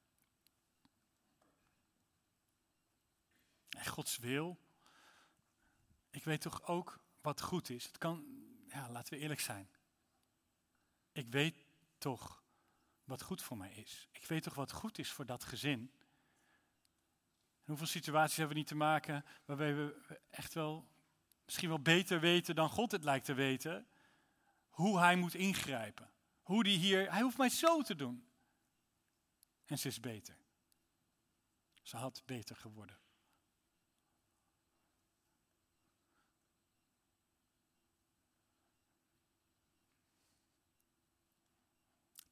En 3.70 3.86
Gods 3.86 4.18
wil. 4.18 4.60
Ik 6.10 6.24
weet 6.24 6.42
toch 6.42 6.68
ook 6.68 7.00
wat 7.22 7.42
goed 7.42 7.70
is. 7.70 7.86
Het 7.86 7.98
kan, 7.98 8.26
ja, 8.68 8.90
laten 8.90 9.14
we 9.14 9.20
eerlijk 9.20 9.40
zijn. 9.40 9.70
Ik 11.12 11.28
weet 11.28 11.66
toch 11.98 12.45
wat 13.06 13.22
goed 13.22 13.42
voor 13.42 13.58
mij 13.58 13.74
is. 13.74 14.08
Ik 14.12 14.26
weet 14.26 14.44
toch 14.44 14.54
wat 14.54 14.72
goed 14.72 14.98
is 14.98 15.12
voor 15.12 15.26
dat 15.26 15.44
gezin. 15.44 15.94
hoeveel 17.66 17.88
situaties 17.88 18.38
hebben 18.38 18.54
we 18.54 18.60
niet 18.60 18.70
te 18.70 18.76
maken 18.76 19.26
waarbij 19.46 19.76
we 19.76 20.18
echt 20.30 20.54
wel, 20.54 20.88
misschien 21.46 21.70
wel 21.70 21.82
beter 21.82 22.20
weten 22.20 22.56
dan 22.56 22.70
God 22.70 22.92
het 22.92 23.04
lijkt 23.04 23.26
te 23.26 23.34
weten, 23.34 23.88
hoe 24.70 25.00
hij 25.00 25.16
moet 25.16 25.36
ingrijpen. 25.36 26.10
Hoe 26.42 26.64
die 26.64 26.78
hier, 26.78 27.12
hij 27.12 27.22
hoeft 27.22 27.38
mij 27.38 27.50
zo 27.50 27.82
te 27.82 27.96
doen. 27.96 28.28
En 29.66 29.78
ze 29.78 29.88
is 29.88 30.00
beter. 30.00 30.38
Ze 31.82 31.98
had 31.98 32.24
beter 32.26 32.56
geworden. 32.56 32.98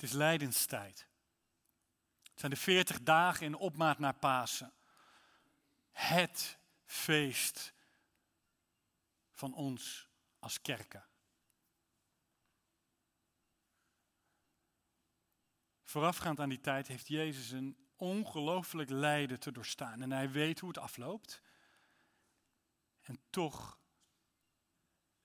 Het 0.04 0.12
is 0.12 0.18
lijdenstijd. 0.18 1.08
Het 2.24 2.40
zijn 2.40 2.52
de 2.52 2.58
veertig 2.58 3.02
dagen 3.02 3.46
in 3.46 3.56
opmaat 3.56 4.00
naar 4.00 4.16
Pasen. 4.16 4.74
Het 5.92 6.58
feest 6.86 7.74
van 9.32 9.54
ons 9.54 10.10
als 10.40 10.62
kerken. 10.62 11.06
Voorafgaand 15.84 16.40
aan 16.40 16.50
die 16.50 16.62
tijd 16.62 16.88
heeft 16.88 17.08
Jezus 17.08 17.52
een 17.52 17.90
ongelooflijk 17.96 18.90
lijden 18.90 19.40
te 19.40 19.52
doorstaan. 19.52 20.02
En 20.02 20.12
hij 20.12 20.32
weet 20.32 20.60
hoe 20.60 20.70
het 20.70 20.78
afloopt. 20.78 21.42
En 23.02 23.22
toch 23.30 23.80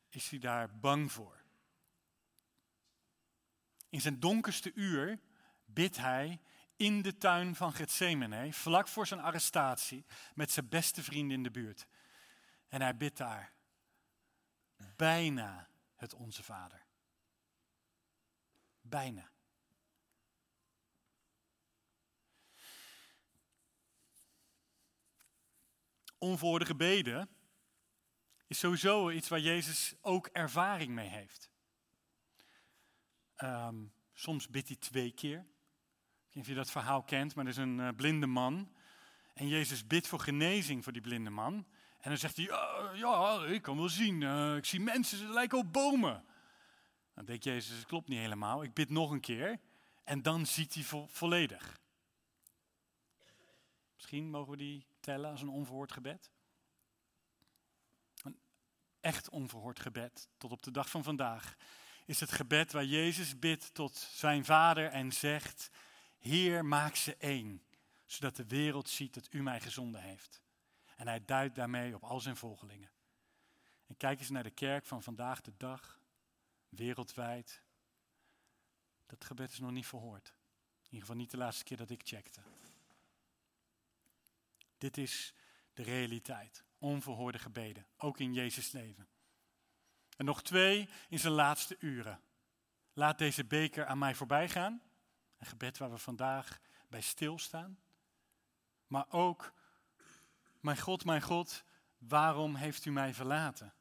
is 0.08 0.30
hij 0.30 0.38
daar 0.38 0.78
bang 0.78 1.12
voor. 1.12 1.37
In 3.88 4.00
zijn 4.00 4.20
donkerste 4.20 4.72
uur 4.74 5.20
bidt 5.64 5.96
hij 5.96 6.40
in 6.76 7.02
de 7.02 7.18
tuin 7.18 7.54
van 7.54 7.72
Gethsemane, 7.72 8.52
vlak 8.52 8.88
voor 8.88 9.06
zijn 9.06 9.20
arrestatie, 9.20 10.04
met 10.34 10.50
zijn 10.50 10.68
beste 10.68 11.02
vrienden 11.02 11.36
in 11.36 11.42
de 11.42 11.50
buurt. 11.50 11.86
En 12.68 12.80
hij 12.80 12.96
bidt 12.96 13.16
daar 13.16 13.52
bijna 14.96 15.68
het 15.94 16.14
Onze 16.14 16.42
Vader. 16.42 16.86
Bijna. 18.80 19.30
Onverhoorde 26.18 26.64
gebeden 26.64 27.28
is 28.46 28.58
sowieso 28.58 29.10
iets 29.10 29.28
waar 29.28 29.40
Jezus 29.40 29.94
ook 30.00 30.26
ervaring 30.26 30.90
mee 30.90 31.08
heeft. 31.08 31.47
Ehm, 33.38 33.76
soms 34.12 34.48
bidt 34.48 34.68
hij 34.68 34.76
twee 34.76 35.12
keer. 35.12 35.38
Ik 35.38 35.44
weet 36.24 36.34
niet 36.34 36.44
of 36.44 36.48
je 36.48 36.54
dat 36.54 36.70
verhaal 36.70 37.02
kent, 37.02 37.34
maar 37.34 37.44
er 37.44 37.50
is 37.50 37.56
een 37.56 37.78
uh, 37.78 37.88
blinde 37.96 38.26
man. 38.26 38.72
En 39.34 39.48
Jezus 39.48 39.86
bidt 39.86 40.06
voor 40.06 40.20
genezing 40.20 40.84
voor 40.84 40.92
die 40.92 41.02
blinde 41.02 41.30
man. 41.30 41.54
En 42.00 42.10
dan 42.10 42.18
zegt 42.18 42.36
hij, 42.36 42.44
ja, 42.94 43.44
ik 43.44 43.62
kan 43.62 43.76
wel 43.76 43.88
zien, 43.88 44.20
uh, 44.20 44.56
ik 44.56 44.64
zie 44.64 44.80
mensen, 44.80 45.18
ze 45.18 45.28
lijken 45.28 45.58
op 45.58 45.72
bomen. 45.72 46.24
Dan 47.14 47.24
denkt 47.24 47.44
Jezus, 47.44 47.76
het 47.76 47.86
klopt 47.86 48.08
niet 48.08 48.18
helemaal, 48.18 48.62
ik 48.62 48.74
bid 48.74 48.90
nog 48.90 49.10
een 49.10 49.20
keer. 49.20 49.60
En 50.04 50.22
dan 50.22 50.46
ziet 50.46 50.74
hij 50.74 50.82
vo 50.82 51.06
volledig. 51.06 51.80
Misschien 53.94 54.30
mogen 54.30 54.50
we 54.50 54.56
die 54.56 54.86
tellen 55.00 55.30
als 55.30 55.42
een 55.42 55.48
onverhoord 55.48 55.92
gebed. 55.92 56.30
Een 58.22 58.38
echt 59.00 59.28
onverhoord 59.28 59.80
gebed, 59.80 60.28
tot 60.36 60.52
op 60.52 60.62
de 60.62 60.70
dag 60.70 60.90
van 60.90 61.04
vandaag 61.04 61.56
is 62.08 62.20
het 62.20 62.32
gebed 62.32 62.72
waar 62.72 62.84
Jezus 62.84 63.38
bidt 63.38 63.74
tot 63.74 63.96
zijn 63.96 64.44
Vader 64.44 64.90
en 64.90 65.12
zegt, 65.12 65.70
Heer, 66.18 66.64
maak 66.64 66.96
ze 66.96 67.16
één, 67.16 67.62
zodat 68.06 68.36
de 68.36 68.46
wereld 68.46 68.88
ziet 68.88 69.14
dat 69.14 69.32
u 69.32 69.42
mij 69.42 69.60
gezonden 69.60 70.02
heeft. 70.02 70.42
En 70.96 71.06
hij 71.06 71.24
duidt 71.24 71.54
daarmee 71.54 71.94
op 71.94 72.02
al 72.02 72.20
zijn 72.20 72.36
volgelingen. 72.36 72.90
En 73.86 73.96
kijk 73.96 74.20
eens 74.20 74.30
naar 74.30 74.42
de 74.42 74.50
kerk 74.50 74.86
van 74.86 75.02
vandaag 75.02 75.40
de 75.40 75.52
dag, 75.56 76.00
wereldwijd. 76.68 77.62
Dat 79.06 79.24
gebed 79.24 79.50
is 79.52 79.58
nog 79.58 79.70
niet 79.70 79.86
verhoord. 79.86 80.28
In 80.78 80.84
ieder 80.84 81.00
geval 81.00 81.16
niet 81.16 81.30
de 81.30 81.36
laatste 81.36 81.64
keer 81.64 81.76
dat 81.76 81.90
ik 81.90 82.00
checkte. 82.04 82.40
Dit 84.78 84.96
is 84.96 85.34
de 85.72 85.82
realiteit. 85.82 86.64
Onverhoorde 86.78 87.38
gebeden, 87.38 87.86
ook 87.96 88.18
in 88.18 88.34
Jezus' 88.34 88.72
leven. 88.72 89.08
En 90.18 90.24
nog 90.24 90.42
twee 90.42 90.88
in 91.08 91.18
zijn 91.18 91.32
laatste 91.32 91.76
uren. 91.78 92.20
Laat 92.92 93.18
deze 93.18 93.44
beker 93.44 93.86
aan 93.86 93.98
mij 93.98 94.14
voorbij 94.14 94.48
gaan. 94.48 94.82
Een 95.38 95.46
gebed 95.46 95.78
waar 95.78 95.90
we 95.90 95.98
vandaag 95.98 96.60
bij 96.88 97.00
stilstaan. 97.00 97.78
Maar 98.86 99.06
ook, 99.08 99.52
mijn 100.60 100.78
God, 100.78 101.04
mijn 101.04 101.22
God, 101.22 101.64
waarom 101.98 102.54
heeft 102.54 102.84
u 102.84 102.90
mij 102.90 103.14
verlaten? 103.14 103.74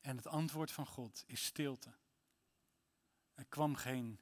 En 0.00 0.16
het 0.16 0.26
antwoord 0.26 0.72
van 0.72 0.86
God 0.86 1.24
is 1.26 1.44
stilte. 1.44 1.94
Er 3.34 3.44
kwam 3.44 3.76
geen 3.76 4.20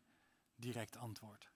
direct 0.56 0.96
antwoord. 0.96 1.50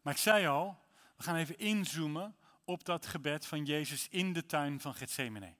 Maar 0.00 0.12
ik 0.12 0.18
zei 0.18 0.46
al, 0.46 0.82
we 1.16 1.22
gaan 1.22 1.36
even 1.36 1.58
inzoomen 1.58 2.36
op 2.64 2.84
dat 2.84 3.06
gebed 3.06 3.46
van 3.46 3.64
Jezus 3.64 4.08
in 4.08 4.32
de 4.32 4.46
tuin 4.46 4.80
van 4.80 4.94
Gethsemane. 4.94 5.54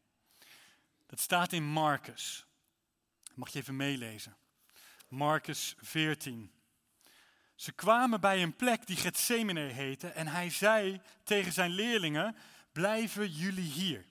Dat 1.14 1.22
staat 1.22 1.52
in 1.52 1.64
Marcus. 1.64 2.46
Mag 3.34 3.48
je 3.48 3.58
even 3.58 3.76
meelezen. 3.76 4.36
Marcus 5.08 5.74
14. 5.78 6.52
Ze 7.54 7.72
kwamen 7.72 8.20
bij 8.20 8.42
een 8.42 8.56
plek 8.56 8.86
die 8.86 8.96
Gethsemane 8.96 9.60
heette 9.60 10.08
en 10.08 10.26
hij 10.26 10.50
zei 10.50 11.00
tegen 11.22 11.52
zijn 11.52 11.70
leerlingen, 11.70 12.36
blijven 12.72 13.30
jullie 13.30 13.70
hier. 13.70 14.04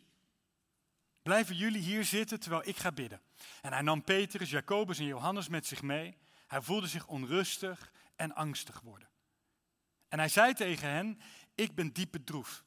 Blijven 1.22 1.56
jullie 1.56 1.82
hier 1.82 2.04
zitten 2.04 2.40
terwijl 2.40 2.68
ik 2.68 2.78
ga 2.78 2.92
bidden. 2.92 3.22
En 3.62 3.74
hij 3.74 3.82
nam 3.82 4.04
Petrus, 4.04 4.50
Jacobus 4.50 5.00
en 5.00 5.06
Johannes 5.06 5.48
met 5.48 5.66
zich 5.66 5.82
mee. 5.82 6.18
Hij 6.48 6.62
voelde 6.62 6.88
zich 6.88 7.08
onrustig 7.08 7.92
en 8.16 8.36
angstig 8.36 8.82
worden. 8.82 9.10
En 10.08 10.20
hij 10.20 10.30
zei 10.30 10.54
tegen 10.54 10.90
hen, 10.90 11.20
ik 11.56 11.76
ben 11.76 11.94
diep 11.94 12.12
bedroefd, 12.12 12.64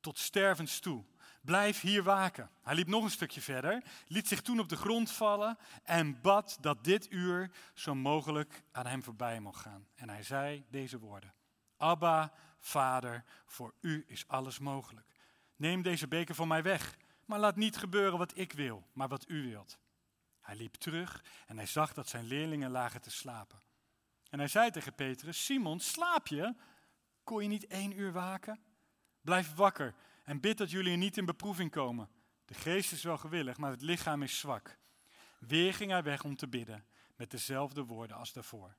tot 0.00 0.18
stervens 0.18 0.78
toe. 0.78 1.04
Blijf 1.44 1.80
hier 1.80 2.02
waken. 2.02 2.50
Hij 2.62 2.74
liep 2.74 2.86
nog 2.86 3.04
een 3.04 3.10
stukje 3.10 3.40
verder, 3.40 3.82
liet 4.06 4.28
zich 4.28 4.42
toen 4.42 4.60
op 4.60 4.68
de 4.68 4.76
grond 4.76 5.10
vallen 5.10 5.58
en 5.82 6.20
bad 6.20 6.58
dat 6.60 6.84
dit 6.84 7.10
uur 7.10 7.50
zo 7.74 7.94
mogelijk 7.94 8.62
aan 8.72 8.86
hem 8.86 9.02
voorbij 9.02 9.40
mocht 9.40 9.60
gaan. 9.60 9.86
En 9.94 10.08
hij 10.08 10.22
zei 10.22 10.64
deze 10.70 10.98
woorden. 10.98 11.34
Abba, 11.76 12.32
Vader, 12.60 13.24
voor 13.46 13.74
u 13.80 14.04
is 14.06 14.28
alles 14.28 14.58
mogelijk. 14.58 15.06
Neem 15.56 15.82
deze 15.82 16.08
beker 16.08 16.34
van 16.34 16.48
mij 16.48 16.62
weg, 16.62 16.96
maar 17.24 17.38
laat 17.38 17.56
niet 17.56 17.76
gebeuren 17.76 18.18
wat 18.18 18.38
ik 18.38 18.52
wil, 18.52 18.86
maar 18.92 19.08
wat 19.08 19.28
u 19.28 19.48
wilt. 19.48 19.78
Hij 20.40 20.56
liep 20.56 20.74
terug 20.74 21.24
en 21.46 21.56
hij 21.56 21.66
zag 21.66 21.94
dat 21.94 22.08
zijn 22.08 22.24
leerlingen 22.24 22.70
lagen 22.70 23.00
te 23.00 23.10
slapen. 23.10 23.62
En 24.30 24.38
hij 24.38 24.48
zei 24.48 24.70
tegen 24.70 24.94
Petrus, 24.94 25.44
Simon, 25.44 25.80
slaap 25.80 26.26
je? 26.26 26.54
Kon 27.24 27.42
je 27.42 27.48
niet 27.48 27.66
één 27.66 27.98
uur 27.98 28.12
waken? 28.12 28.60
Blijf 29.20 29.54
wakker 29.54 29.94
en 30.24 30.40
bid 30.40 30.58
dat 30.58 30.70
jullie 30.70 30.96
niet 30.96 31.16
in 31.16 31.24
beproeving 31.24 31.70
komen. 31.70 32.10
De 32.44 32.54
geest 32.54 32.92
is 32.92 33.02
wel 33.02 33.18
gewillig, 33.18 33.56
maar 33.56 33.70
het 33.70 33.82
lichaam 33.82 34.22
is 34.22 34.38
zwak. 34.38 34.78
Weer 35.38 35.74
ging 35.74 35.90
hij 35.90 36.02
weg 36.02 36.24
om 36.24 36.36
te 36.36 36.48
bidden, 36.48 36.86
met 37.16 37.30
dezelfde 37.30 37.84
woorden 37.84 38.16
als 38.16 38.32
daarvoor. 38.32 38.76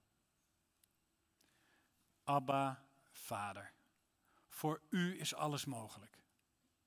Abba, 2.24 2.88
Vader, 3.12 3.74
voor 4.48 4.82
u 4.90 5.20
is 5.20 5.36
alles 5.36 5.66
mogelijk. 5.66 6.24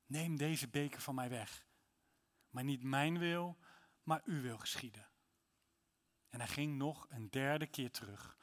Neem 0.07 0.37
deze 0.37 0.69
beker 0.69 1.01
van 1.01 1.15
mij 1.15 1.29
weg. 1.29 1.67
Maar 2.51 2.65
niet 2.65 2.83
mijn 2.83 3.19
wil, 3.19 3.59
maar 4.03 4.21
uw 4.25 4.41
wil 4.41 4.59
geschieden. 4.59 5.09
En 6.29 6.39
hij 6.39 6.49
ging 6.49 6.77
nog 6.77 7.07
een 7.09 7.31
derde 7.31 7.67
keer 7.67 7.91
terug 7.91 8.37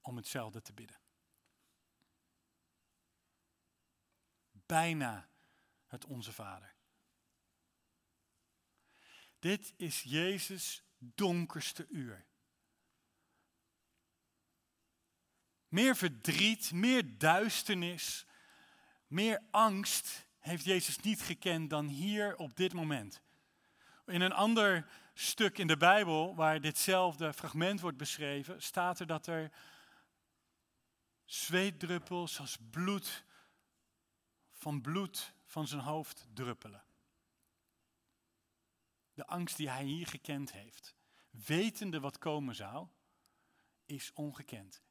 om 0.00 0.16
hetzelfde 0.16 0.62
te 0.62 0.72
bidden. 0.72 1.00
Bijna 4.70 5.28
het 5.86 6.04
Onze 6.04 6.32
Vader. 6.32 6.74
Dit 9.38 9.72
is 9.76 10.02
Jezus' 10.02 10.82
donkerste 10.98 11.86
uur. 11.88 12.26
Meer 15.68 15.96
verdriet, 15.96 16.72
meer 16.72 17.18
duisternis, 17.18 18.26
meer 19.06 19.42
angst 19.50 20.26
heeft 20.38 20.64
Jezus 20.64 20.98
niet 20.98 21.22
gekend 21.22 21.70
dan 21.70 21.86
hier 21.86 22.36
op 22.36 22.56
dit 22.56 22.72
moment. 22.72 23.22
In 24.06 24.20
een 24.20 24.32
ander 24.32 24.90
stuk 25.14 25.58
in 25.58 25.66
de 25.66 25.76
Bijbel, 25.76 26.34
waar 26.34 26.60
ditzelfde 26.60 27.32
fragment 27.32 27.80
wordt 27.80 27.96
beschreven, 27.96 28.62
staat 28.62 29.00
er 29.00 29.06
dat 29.06 29.26
er 29.26 29.50
zweetdruppels 31.24 32.40
als 32.40 32.58
bloed 32.70 33.24
van 34.60 34.80
bloed 34.80 35.34
van 35.44 35.66
zijn 35.66 35.80
hoofd 35.80 36.26
druppelen. 36.34 36.84
De 39.14 39.26
angst 39.26 39.56
die 39.56 39.70
hij 39.70 39.84
hier 39.84 40.06
gekend 40.06 40.52
heeft, 40.52 40.94
wetende 41.30 42.00
wat 42.00 42.18
komen 42.18 42.54
zou, 42.54 42.88
is 43.84 44.12
ongekend. 44.12 44.82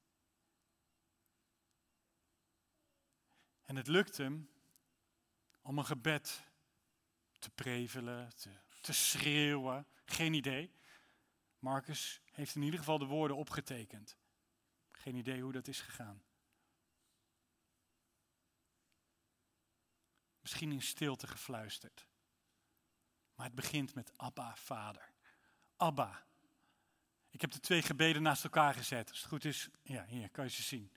En 3.61 3.75
het 3.75 3.87
lukt 3.87 4.17
hem 4.17 4.49
om 5.61 5.77
een 5.77 5.85
gebed 5.85 6.43
te 7.39 7.49
prevelen, 7.49 8.35
te, 8.35 8.49
te 8.81 8.93
schreeuwen, 8.93 9.87
geen 10.05 10.33
idee. 10.33 10.71
Marcus 11.59 12.21
heeft 12.31 12.55
in 12.55 12.61
ieder 12.61 12.79
geval 12.79 12.97
de 12.97 13.05
woorden 13.05 13.37
opgetekend. 13.37 14.17
Geen 14.91 15.15
idee 15.15 15.41
hoe 15.41 15.51
dat 15.51 15.67
is 15.67 15.81
gegaan. 15.81 16.23
In 20.61 20.81
stilte 20.81 21.27
gefluisterd. 21.27 22.05
Maar 23.35 23.45
het 23.45 23.55
begint 23.55 23.95
met 23.95 24.11
Abba, 24.15 24.55
Vader. 24.55 25.13
Abba. 25.77 26.23
Ik 27.29 27.41
heb 27.41 27.51
de 27.51 27.59
twee 27.59 27.81
gebeden 27.81 28.21
naast 28.21 28.43
elkaar 28.43 28.73
gezet. 28.73 29.09
Als 29.09 29.19
het 29.19 29.27
goed 29.27 29.45
is, 29.45 29.69
ja, 29.83 30.05
hier 30.05 30.29
kan 30.29 30.43
je 30.43 30.51
ze 30.51 30.61
zien. 30.61 30.91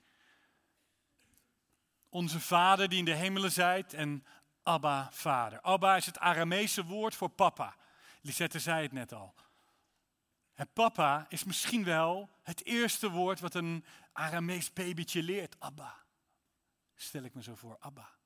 Onze 2.09 2.39
Vader 2.39 2.89
die 2.89 2.99
in 2.99 3.05
de 3.05 3.13
hemelen 3.13 3.51
zijt 3.51 3.93
en 3.93 4.25
Abba, 4.63 5.11
Vader. 5.11 5.61
Abba 5.61 5.95
is 5.95 6.05
het 6.05 6.19
Aramese 6.19 6.85
woord 6.85 7.15
voor 7.15 7.29
papa. 7.29 7.75
Lisette 8.21 8.59
zei 8.59 8.83
het 8.83 8.91
net 8.91 9.13
al. 9.13 9.35
En 10.53 10.73
papa 10.73 11.25
is 11.29 11.43
misschien 11.43 11.83
wel 11.83 12.29
het 12.41 12.65
eerste 12.65 13.09
woord 13.09 13.39
wat 13.39 13.55
een 13.55 13.85
Aramees 14.11 14.73
babytje 14.73 15.23
leert. 15.23 15.59
Abba. 15.59 16.05
Stel 16.95 17.23
ik 17.23 17.33
me 17.33 17.43
zo 17.43 17.55
voor, 17.55 17.77
Abba. 17.79 18.21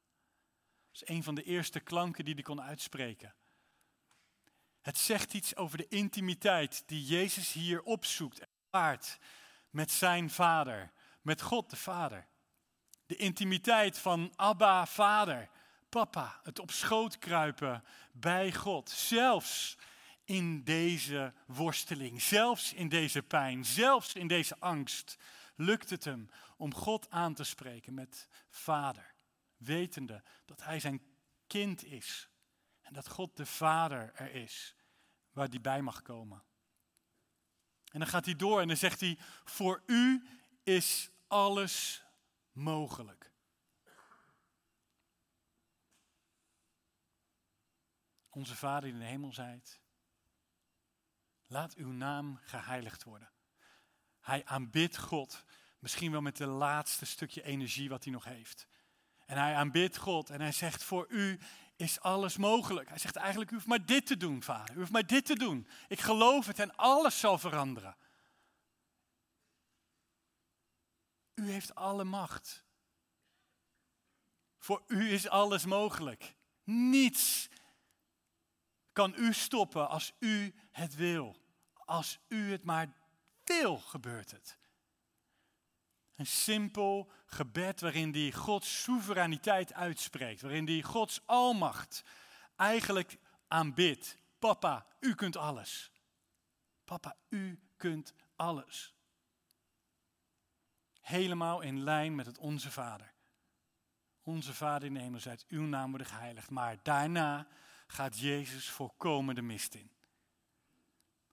Is 1.01 1.07
een 1.07 1.23
van 1.23 1.36
de 1.36 1.43
eerste 1.43 1.79
klanken 1.79 2.25
die 2.25 2.33
hij 2.33 2.43
kon 2.43 2.62
uitspreken. 2.62 3.36
Het 4.81 4.97
zegt 4.97 5.33
iets 5.33 5.55
over 5.55 5.77
de 5.77 5.88
intimiteit 5.88 6.83
die 6.86 7.03
Jezus 7.03 7.51
hier 7.53 7.81
opzoekt 7.83 8.39
en 8.39 8.47
paart 8.69 9.17
met 9.69 9.91
zijn 9.91 10.29
vader, 10.29 10.91
met 11.21 11.41
God 11.41 11.69
de 11.69 11.75
Vader. 11.75 12.27
De 13.05 13.15
intimiteit 13.15 13.97
van 13.97 14.33
Abba, 14.36 14.86
Vader, 14.86 15.49
Papa, 15.89 16.39
het 16.43 16.60
op 16.60 16.71
schoot 16.71 17.17
kruipen 17.17 17.83
bij 18.12 18.53
God, 18.53 18.89
zelfs 18.89 19.77
in 20.23 20.63
deze 20.63 21.33
worsteling, 21.45 22.21
zelfs 22.21 22.73
in 22.73 22.89
deze 22.89 23.23
pijn, 23.23 23.65
zelfs 23.65 24.13
in 24.13 24.27
deze 24.27 24.60
angst, 24.60 25.17
lukt 25.55 25.89
het 25.89 26.03
hem 26.03 26.29
om 26.57 26.73
God 26.73 27.10
aan 27.10 27.33
te 27.33 27.43
spreken 27.43 27.93
met 27.93 28.27
Vader 28.49 29.15
wetende 29.57 30.23
dat 30.45 30.63
hij 30.63 30.79
zijn 30.79 31.01
kind 31.47 31.83
is 31.83 32.29
en 32.81 32.93
dat 32.93 33.07
God 33.07 33.37
de 33.37 33.45
Vader 33.45 34.13
er 34.13 34.31
is, 34.31 34.75
waar 35.31 35.47
hij 35.47 35.61
bij 35.61 35.81
mag 35.81 36.01
komen. 36.01 36.43
En 37.91 37.99
dan 37.99 38.07
gaat 38.07 38.25
hij 38.25 38.35
door 38.35 38.61
en 38.61 38.67
dan 38.67 38.77
zegt 38.77 38.99
hij, 38.99 39.17
voor 39.43 39.83
u 39.85 40.27
is 40.63 41.09
alles 41.27 42.03
mogelijk. 42.51 43.31
Onze 48.29 48.55
Vader 48.55 48.89
in 48.89 48.99
de 48.99 49.05
hemel 49.05 49.33
zijt, 49.33 49.79
laat 51.45 51.75
uw 51.75 51.91
naam 51.91 52.39
geheiligd 52.41 53.03
worden. 53.03 53.31
Hij 54.19 54.45
aanbidt 54.45 54.97
God, 54.97 55.45
misschien 55.79 56.11
wel 56.11 56.21
met 56.21 56.37
de 56.37 56.45
laatste 56.45 57.05
stukje 57.05 57.43
energie 57.43 57.89
wat 57.89 58.03
hij 58.03 58.13
nog 58.13 58.23
heeft. 58.23 58.67
En 59.27 59.37
hij 59.37 59.55
aanbidt 59.55 59.97
God 59.97 60.29
en 60.29 60.41
hij 60.41 60.51
zegt, 60.51 60.83
voor 60.83 61.05
u 61.09 61.39
is 61.75 61.99
alles 61.99 62.37
mogelijk. 62.37 62.89
Hij 62.89 62.97
zegt 62.97 63.15
eigenlijk, 63.15 63.51
u 63.51 63.53
hoeft 63.53 63.67
maar 63.67 63.85
dit 63.85 64.05
te 64.05 64.17
doen, 64.17 64.43
vader. 64.43 64.75
U 64.75 64.79
hoeft 64.79 64.91
maar 64.91 65.07
dit 65.07 65.25
te 65.25 65.35
doen. 65.35 65.67
Ik 65.87 65.99
geloof 65.99 66.45
het 66.45 66.59
en 66.59 66.75
alles 66.75 67.19
zal 67.19 67.37
veranderen. 67.37 67.95
U 71.35 71.51
heeft 71.51 71.75
alle 71.75 72.03
macht. 72.03 72.65
Voor 74.57 74.83
u 74.87 75.11
is 75.11 75.29
alles 75.29 75.65
mogelijk. 75.65 76.35
Niets 76.63 77.49
kan 78.91 79.13
u 79.17 79.33
stoppen 79.33 79.89
als 79.89 80.13
u 80.19 80.55
het 80.71 80.95
wil. 80.95 81.35
Als 81.73 82.19
u 82.27 82.51
het 82.51 82.63
maar 82.63 82.93
wil, 83.43 83.77
gebeurt 83.77 84.31
het. 84.31 84.57
Een 86.17 86.27
simpel 86.27 87.12
gebed 87.25 87.82
waarin 87.82 88.12
die 88.12 88.34
Gods 88.34 88.82
soevereiniteit 88.84 89.73
uitspreekt, 89.73 90.41
waarin 90.41 90.65
die 90.65 90.84
Gods 90.84 91.21
almacht 91.25 92.03
eigenlijk 92.56 93.17
aanbidt. 93.47 94.17
Papa, 94.39 94.86
u 94.99 95.15
kunt 95.15 95.36
alles. 95.36 95.91
Papa, 96.86 97.15
u 97.30 97.60
kunt 97.75 98.13
alles. 98.36 98.93
Helemaal 101.01 101.62
in 101.62 101.84
lijn 101.84 102.15
met 102.15 102.25
het 102.25 102.38
Onze 102.38 102.71
Vader. 102.71 103.13
Onze 104.23 104.53
Vader 104.53 104.88
in 104.88 104.93
de 104.93 104.99
hemel, 104.99 105.19
uw 105.47 105.63
naam 105.63 105.89
worden 105.89 106.08
geheiligd. 106.08 106.49
Maar 106.49 106.77
daarna 106.84 107.47
gaat 107.88 108.19
Jezus 108.19 108.69
volkomen 108.69 109.36
de 109.36 109.41
mist 109.41 109.73
in. 109.73 109.91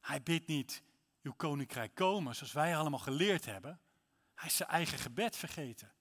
Hij 0.01 0.23
bidt 0.23 0.47
niet, 0.47 0.83
uw 1.23 1.33
koninkrijk 1.33 1.94
komen, 1.94 2.35
zoals 2.35 2.53
wij 2.53 2.77
allemaal 2.77 2.99
geleerd 2.99 3.44
hebben. 3.44 3.81
Hij 4.35 4.49
is 4.49 4.57
zijn 4.57 4.68
eigen 4.68 4.99
gebed 4.99 5.37
vergeten. 5.37 5.92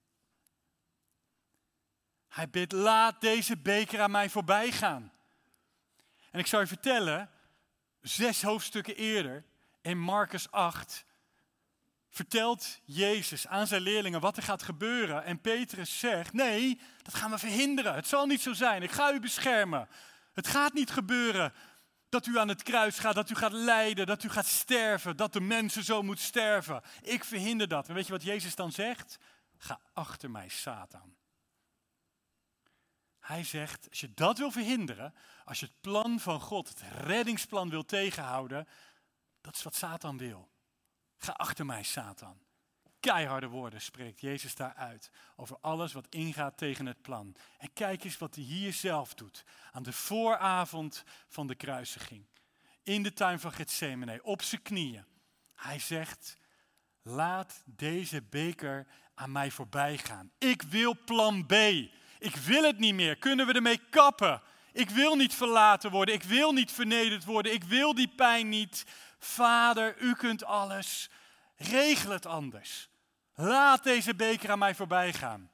Hij 2.28 2.50
bidt, 2.50 2.72
laat 2.72 3.22
deze 3.22 3.58
beker 3.58 4.02
aan 4.02 4.12
mij 4.12 4.30
voorbij 4.30 4.72
gaan. 4.72 5.12
En 6.32 6.40
ik 6.40 6.48
zou 6.48 6.62
je 6.62 6.68
vertellen, 6.68 7.30
zes 8.02 8.42
hoofdstukken 8.42 8.96
eerder, 8.96 9.46
in 9.82 10.00
Marcus 10.00 10.52
8, 10.52 11.06
vertelt 12.10 12.80
Jezus 12.84 13.48
aan 13.48 13.68
zijn 13.68 13.82
leerlingen 13.82 14.20
wat 14.20 14.38
er 14.38 14.44
gaat 14.44 14.64
gebeuren. 14.64 15.24
En 15.24 15.42
Petrus 15.42 16.00
zegt, 16.00 16.34
nee, 16.34 16.80
dat 17.02 17.14
gaan 17.14 17.32
we 17.32 17.38
verhinderen. 17.38 17.96
Het 17.96 18.08
zal 18.08 18.26
niet 18.26 18.42
zo 18.42 18.54
zijn. 18.54 18.84
Ik 18.84 18.92
ga 18.92 19.14
u 19.14 19.20
beschermen. 19.20 19.88
Het 20.34 20.48
gaat 20.48 20.74
niet 20.74 20.92
gebeuren 20.92 21.54
dat 22.14 22.26
u 22.26 22.38
aan 22.40 22.48
het 22.48 22.64
kruis 22.64 23.00
gaat, 23.00 23.16
dat 23.16 23.30
u 23.30 23.36
gaat 23.36 23.52
lijden, 23.52 24.06
dat 24.06 24.24
u 24.24 24.30
gaat 24.30 24.46
sterven, 24.46 25.18
dat 25.18 25.34
de 25.34 25.42
mensen 25.42 25.84
zo 25.84 26.02
moet 26.04 26.20
sterven. 26.20 26.82
Ik 27.02 27.24
verhinder 27.24 27.68
dat. 27.68 27.88
En 27.88 27.94
weet 27.94 28.06
je 28.06 28.12
wat 28.12 28.24
Jezus 28.24 28.56
dan 28.56 28.72
zegt? 28.72 29.18
Ga 29.58 29.80
achter 29.94 30.32
mij, 30.32 30.50
Satan. 30.50 31.16
Hij 33.20 33.44
zegt, 33.44 33.90
als 33.90 34.00
je 34.00 34.14
dat 34.14 34.38
wil 34.38 34.52
verhinderen, 34.52 35.14
als 35.46 35.60
je 35.60 35.66
het 35.66 35.82
plan 35.82 36.20
van 36.20 36.40
God, 36.40 36.70
het 36.70 36.82
reddingsplan 36.82 37.70
wil 37.70 37.86
tegenhouden, 37.86 38.68
dat 39.42 39.56
is 39.56 39.64
wat 39.64 39.76
Satan 39.76 40.18
wil. 40.18 40.50
Ga 41.18 41.32
achter 41.32 41.66
mij, 41.66 41.84
Satan. 41.84 42.43
Keiharde 43.12 43.48
woorden 43.48 43.82
spreekt 43.82 44.22
Jezus 44.22 44.56
daar 44.56 44.74
uit 44.74 45.12
over 45.36 45.58
alles 45.62 45.94
wat 45.94 46.08
ingaat 46.10 46.58
tegen 46.58 46.86
het 46.86 47.02
plan. 47.02 47.36
En 47.58 47.74
kijk 47.74 48.04
eens 48.04 48.18
wat 48.18 48.36
hij 48.36 48.44
hier 48.44 48.74
zelf 48.74 49.14
doet, 49.14 49.44
aan 49.72 49.84
de 49.84 49.94
vooravond 49.94 51.04
van 51.28 51.48
de 51.48 51.56
kruisiging. 51.56 52.26
In 52.84 53.04
de 53.04 53.14
tuin 53.14 53.40
van 53.40 53.52
Gethsemane, 53.52 54.24
op 54.24 54.42
zijn 54.42 54.62
knieën. 54.62 55.06
Hij 55.56 55.80
zegt, 55.80 56.38
laat 57.02 57.64
deze 57.66 58.22
beker 58.22 58.88
aan 59.14 59.32
mij 59.32 59.52
voorbij 59.52 59.98
gaan. 59.98 60.32
Ik 60.38 60.62
wil 60.62 60.96
plan 61.06 61.46
B. 61.46 61.52
Ik 62.20 62.36
wil 62.46 62.64
het 62.64 62.80
niet 62.80 62.96
meer. 62.96 63.18
Kunnen 63.18 63.48
we 63.48 63.54
ermee 63.54 63.82
kappen? 63.90 64.42
Ik 64.72 64.90
wil 64.90 65.16
niet 65.16 65.34
verlaten 65.34 65.92
worden. 65.92 66.16
Ik 66.16 66.24
wil 66.24 66.52
niet 66.52 66.72
vernederd 66.72 67.26
worden. 67.26 67.54
Ik 67.54 67.64
wil 67.64 67.94
die 67.94 68.14
pijn 68.16 68.50
niet. 68.50 68.86
Vader, 69.20 70.02
u 70.02 70.14
kunt 70.14 70.44
alles. 70.44 71.10
Regel 71.56 72.12
het 72.12 72.26
anders. 72.26 72.92
Laat 73.36 73.84
deze 73.84 74.16
beker 74.16 74.52
aan 74.52 74.60
mij 74.60 74.76
voorbij 74.76 75.14
gaan. 75.14 75.52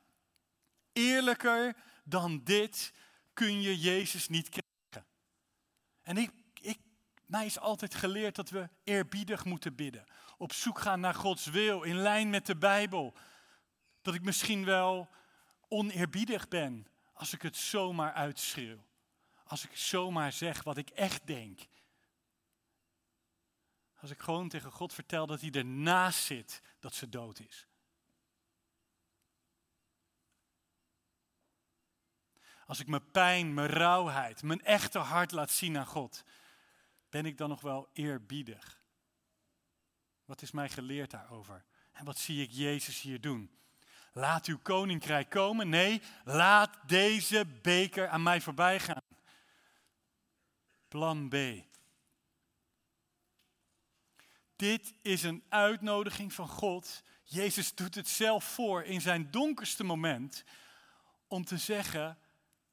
Eerlijker 0.94 1.76
dan 2.04 2.44
dit 2.44 2.94
kun 3.34 3.62
je 3.62 3.80
Jezus 3.80 4.28
niet 4.28 4.50
krijgen. 4.50 5.10
En 6.02 6.18
ik, 6.18 6.32
ik, 6.62 6.80
mij 7.26 7.46
is 7.46 7.60
altijd 7.60 7.96
geleerd 7.96 8.36
dat 8.36 8.50
we 8.50 8.70
eerbiedig 8.84 9.46
moeten 9.46 9.76
bidden. 9.76 10.06
Op 10.38 10.54
zoek 10.54 10.80
gaan 10.80 11.00
naar 11.00 11.13
Gods 11.13 11.46
wil, 11.46 11.84
in 11.84 11.96
lijn 11.96 12.30
met 12.30 12.46
de 12.46 12.56
Bijbel. 12.56 13.13
Dat 14.02 14.13
ik 14.13 14.24
misschien 14.24 14.65
wel 14.65 15.10
oneerbiedig 15.68 16.48
ben 16.48 16.88
als 17.13 17.34
ik 17.34 17.42
het 17.42 17.58
zomaar 17.58 18.13
uitschreeuw. 18.13 18.86
Als 19.44 19.63
ik 19.63 19.76
zomaar 19.78 20.32
zeg 20.32 20.63
wat 20.63 20.78
ik 20.78 20.89
echt 20.89 21.28
denk. 21.28 21.60
Als 24.02 24.12
ik 24.12 24.20
gewoon 24.20 24.50
tegen 24.50 24.72
God 24.72 24.94
vertel 24.94 25.28
dat 25.28 25.42
hij 25.42 25.52
ernaast 25.52 26.24
zit 26.24 26.62
dat 26.80 26.94
ze 26.94 27.10
dood 27.10 27.39
is. 27.39 27.68
Als 32.69 32.79
ik 32.79 32.88
mijn 32.88 33.12
pijn, 33.12 33.53
mijn 33.53 33.67
rauwheid, 33.67 34.43
mijn 34.43 34.63
echte 34.63 34.99
hart 34.99 35.32
laat 35.32 35.51
zien 35.51 35.77
aan 35.77 35.86
God, 35.86 36.23
ben 37.10 37.25
ik 37.25 37.38
dan 37.38 37.49
nog 37.49 37.62
wel 37.62 37.89
eerbiedig? 37.93 38.82
Wat 40.25 40.41
is 40.41 40.51
mij 40.51 40.69
geleerd 40.69 41.12
daarover? 41.12 41.65
En 41.91 42.05
wat 42.05 42.17
zie 42.17 42.43
ik 42.43 42.51
Jezus 42.51 43.01
hier 43.01 43.21
doen? 43.21 43.60
Laat 44.13 44.45
uw 44.45 44.58
koninkrijk 44.58 45.29
komen. 45.29 45.69
Nee, 45.69 46.01
laat 46.23 46.77
deze 46.86 47.45
beker 47.62 48.08
aan 48.08 48.23
mij 48.23 48.41
voorbij 48.41 48.79
gaan. 48.79 49.01
Plan 50.88 51.29
B. 51.29 51.36
Dit 54.55 54.93
is 55.01 55.23
een 55.23 55.43
uitnodiging 55.49 56.34
van 56.34 56.47
God. 56.47 57.03
Jezus 57.23 57.75
doet 57.75 57.95
het 57.95 58.08
zelf 58.08 58.43
voor 58.43 58.84
in 58.84 59.01
zijn 59.01 59.32
donkerste 59.32 59.84
moment 59.84 60.43
om 61.27 61.45
te 61.45 61.58
zeggen: 61.58 62.17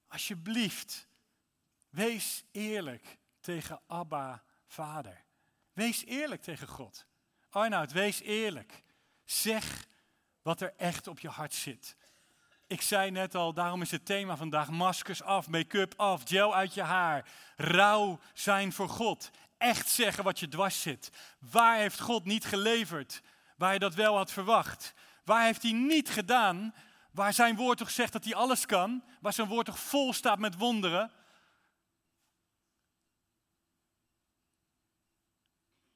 Alsjeblieft, 0.08 1.08
wees 1.88 2.44
eerlijk 2.52 3.18
tegen 3.40 3.80
Abba, 3.86 4.42
Vader. 4.66 5.24
Wees 5.72 6.04
eerlijk 6.04 6.42
tegen 6.42 6.68
God. 6.68 7.06
Arnoud, 7.50 7.92
wees 7.92 8.20
eerlijk. 8.20 8.82
Zeg 9.24 9.86
wat 10.42 10.60
er 10.60 10.74
echt 10.76 11.06
op 11.06 11.20
je 11.20 11.28
hart 11.28 11.54
zit. 11.54 11.96
Ik 12.66 12.82
zei 12.82 13.10
net 13.10 13.34
al, 13.34 13.52
daarom 13.52 13.82
is 13.82 13.90
het 13.90 14.06
thema 14.06 14.36
vandaag 14.36 14.70
maskers 14.70 15.22
af, 15.22 15.48
make-up 15.48 15.94
af, 15.96 16.22
gel 16.24 16.54
uit 16.54 16.74
je 16.74 16.82
haar, 16.82 17.28
rouw 17.56 18.20
zijn 18.34 18.72
voor 18.72 18.88
God. 18.88 19.30
Echt 19.58 19.88
zeggen 19.88 20.24
wat 20.24 20.38
je 20.38 20.48
dwars 20.48 20.82
zit. 20.82 21.10
Waar 21.38 21.76
heeft 21.76 22.00
God 22.00 22.24
niet 22.24 22.44
geleverd 22.44 23.22
waar 23.56 23.72
je 23.72 23.78
dat 23.78 23.94
wel 23.94 24.16
had 24.16 24.32
verwacht? 24.32 24.94
Waar 25.24 25.44
heeft 25.44 25.62
hij 25.62 25.72
niet 25.72 26.08
gedaan 26.08 26.74
waar 27.16 27.32
zijn 27.32 27.56
woord 27.56 27.78
toch 27.78 27.90
zegt 27.90 28.12
dat 28.12 28.24
hij 28.24 28.34
alles 28.34 28.66
kan? 28.66 29.04
Waar 29.20 29.32
zijn 29.32 29.48
woord 29.48 29.66
toch 29.66 29.78
vol 29.78 30.12
staat 30.12 30.38
met 30.38 30.56
wonderen? 30.56 31.12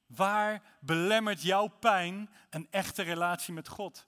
Waar 0.07 0.79
belemmert 0.81 1.43
jouw 1.43 1.67
pijn 1.69 2.31
een 2.51 2.71
echte 2.71 3.03
relatie 3.03 3.55
met 3.55 3.69
God? 3.69 4.07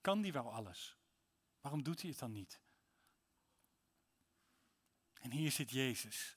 Kan 0.00 0.20
die 0.20 0.32
wel 0.32 0.52
alles? 0.52 0.96
Waarom 1.60 1.82
doet 1.82 2.00
hij 2.00 2.10
het 2.10 2.18
dan 2.18 2.32
niet? 2.32 2.60
En 5.14 5.32
hier 5.32 5.50
zit 5.50 5.70
Jezus. 5.70 6.36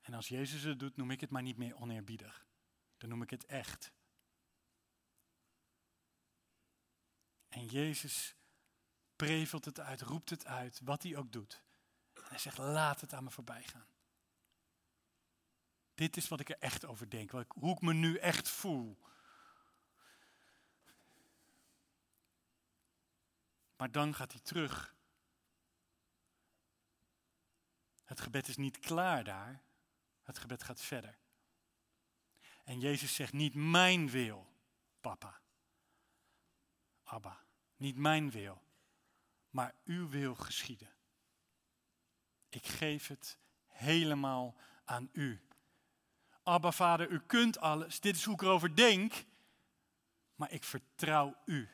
En 0.00 0.14
als 0.14 0.28
Jezus 0.28 0.62
het 0.62 0.78
doet, 0.78 0.96
noem 0.96 1.10
ik 1.10 1.20
het 1.20 1.30
maar 1.30 1.42
niet 1.42 1.56
meer 1.56 1.76
oneerbiedig. 1.76 2.46
Dan 2.96 3.08
noem 3.08 3.22
ik 3.22 3.30
het 3.30 3.46
echt. 3.46 3.92
En 7.60 7.66
Jezus 7.66 8.34
prevelt 9.16 9.64
het 9.64 9.80
uit, 9.80 10.00
roept 10.00 10.30
het 10.30 10.46
uit, 10.46 10.80
wat 10.84 11.02
hij 11.02 11.16
ook 11.16 11.32
doet. 11.32 11.62
En 12.12 12.22
hij 12.24 12.38
zegt, 12.38 12.58
laat 12.58 13.00
het 13.00 13.12
aan 13.12 13.24
me 13.24 13.30
voorbij 13.30 13.62
gaan. 13.62 13.86
Dit 15.94 16.16
is 16.16 16.28
wat 16.28 16.40
ik 16.40 16.48
er 16.48 16.58
echt 16.58 16.84
over 16.84 17.10
denk, 17.10 17.30
hoe 17.48 17.74
ik 17.74 17.80
me 17.80 17.92
nu 17.92 18.16
echt 18.16 18.48
voel. 18.48 18.98
Maar 23.76 23.92
dan 23.92 24.14
gaat 24.14 24.32
hij 24.32 24.40
terug. 24.40 24.94
Het 28.04 28.20
gebed 28.20 28.48
is 28.48 28.56
niet 28.56 28.78
klaar 28.78 29.24
daar. 29.24 29.62
Het 30.22 30.38
gebed 30.38 30.62
gaat 30.62 30.80
verder. 30.80 31.18
En 32.64 32.80
Jezus 32.80 33.14
zegt 33.14 33.32
niet 33.32 33.54
mijn 33.54 34.10
wil, 34.10 34.52
papa. 35.00 35.40
Abba, 37.02 37.48
niet 37.80 37.96
mijn 37.96 38.30
wil, 38.30 38.62
maar 39.50 39.74
uw 39.84 40.08
wil 40.08 40.34
geschieden. 40.34 40.90
Ik 42.48 42.66
geef 42.66 43.06
het 43.06 43.38
helemaal 43.66 44.56
aan 44.84 45.08
u. 45.12 45.40
Abba, 46.42 46.72
vader, 46.72 47.10
u 47.10 47.20
kunt 47.20 47.58
alles. 47.58 48.00
Dit 48.00 48.16
is 48.16 48.24
hoe 48.24 48.34
ik 48.34 48.42
erover 48.42 48.76
denk. 48.76 49.24
Maar 50.34 50.50
ik 50.50 50.64
vertrouw 50.64 51.36
u. 51.44 51.68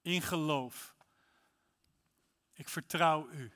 In 0.00 0.22
geloof. 0.22 0.94
Ik 2.52 2.68
vertrouw 2.68 3.28
u. 3.28 3.52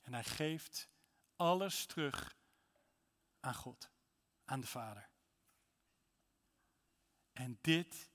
En 0.00 0.12
hij 0.12 0.24
geeft 0.24 0.88
alles 1.36 1.86
terug 1.86 2.36
aan 3.40 3.54
God, 3.54 3.90
aan 4.44 4.60
de 4.60 4.66
Vader. 4.66 5.07
En 7.38 7.58
dit 7.60 8.10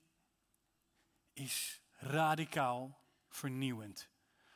is 1.32 1.80
radicaal 1.92 3.04
vernieuwend. 3.28 4.08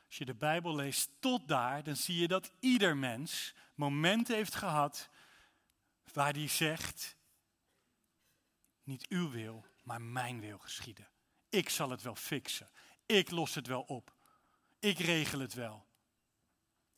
Als 0.07 0.19
je 0.19 0.25
de 0.25 0.35
Bijbel 0.35 0.75
leest 0.75 1.11
tot 1.21 1.49
daar, 1.49 1.83
dan 1.83 1.97
zie 1.97 2.21
je 2.21 2.29
dat 2.29 2.53
ieder 2.61 2.97
mens 2.97 3.55
momenten 3.75 4.35
heeft 4.35 4.55
gehad 4.55 5.09
waar 6.13 6.33
hij 6.33 6.49
zegt, 6.49 7.17
niet 8.83 9.09
uw 9.09 9.31
wil, 9.31 9.65
maar 9.83 10.03
mijn 10.03 10.41
wil 10.41 10.59
geschieden. 10.59 11.09
Ik 11.49 11.69
zal 11.69 11.91
het 11.91 12.03
wel 12.03 12.15
fixen. 12.15 12.71
Ik 13.07 13.31
los 13.31 13.55
het 13.55 13.67
wel 13.67 13.83
op. 13.83 14.15
Ik 14.79 14.99
regel 14.99 15.41
het 15.41 15.55
wel. 15.55 15.87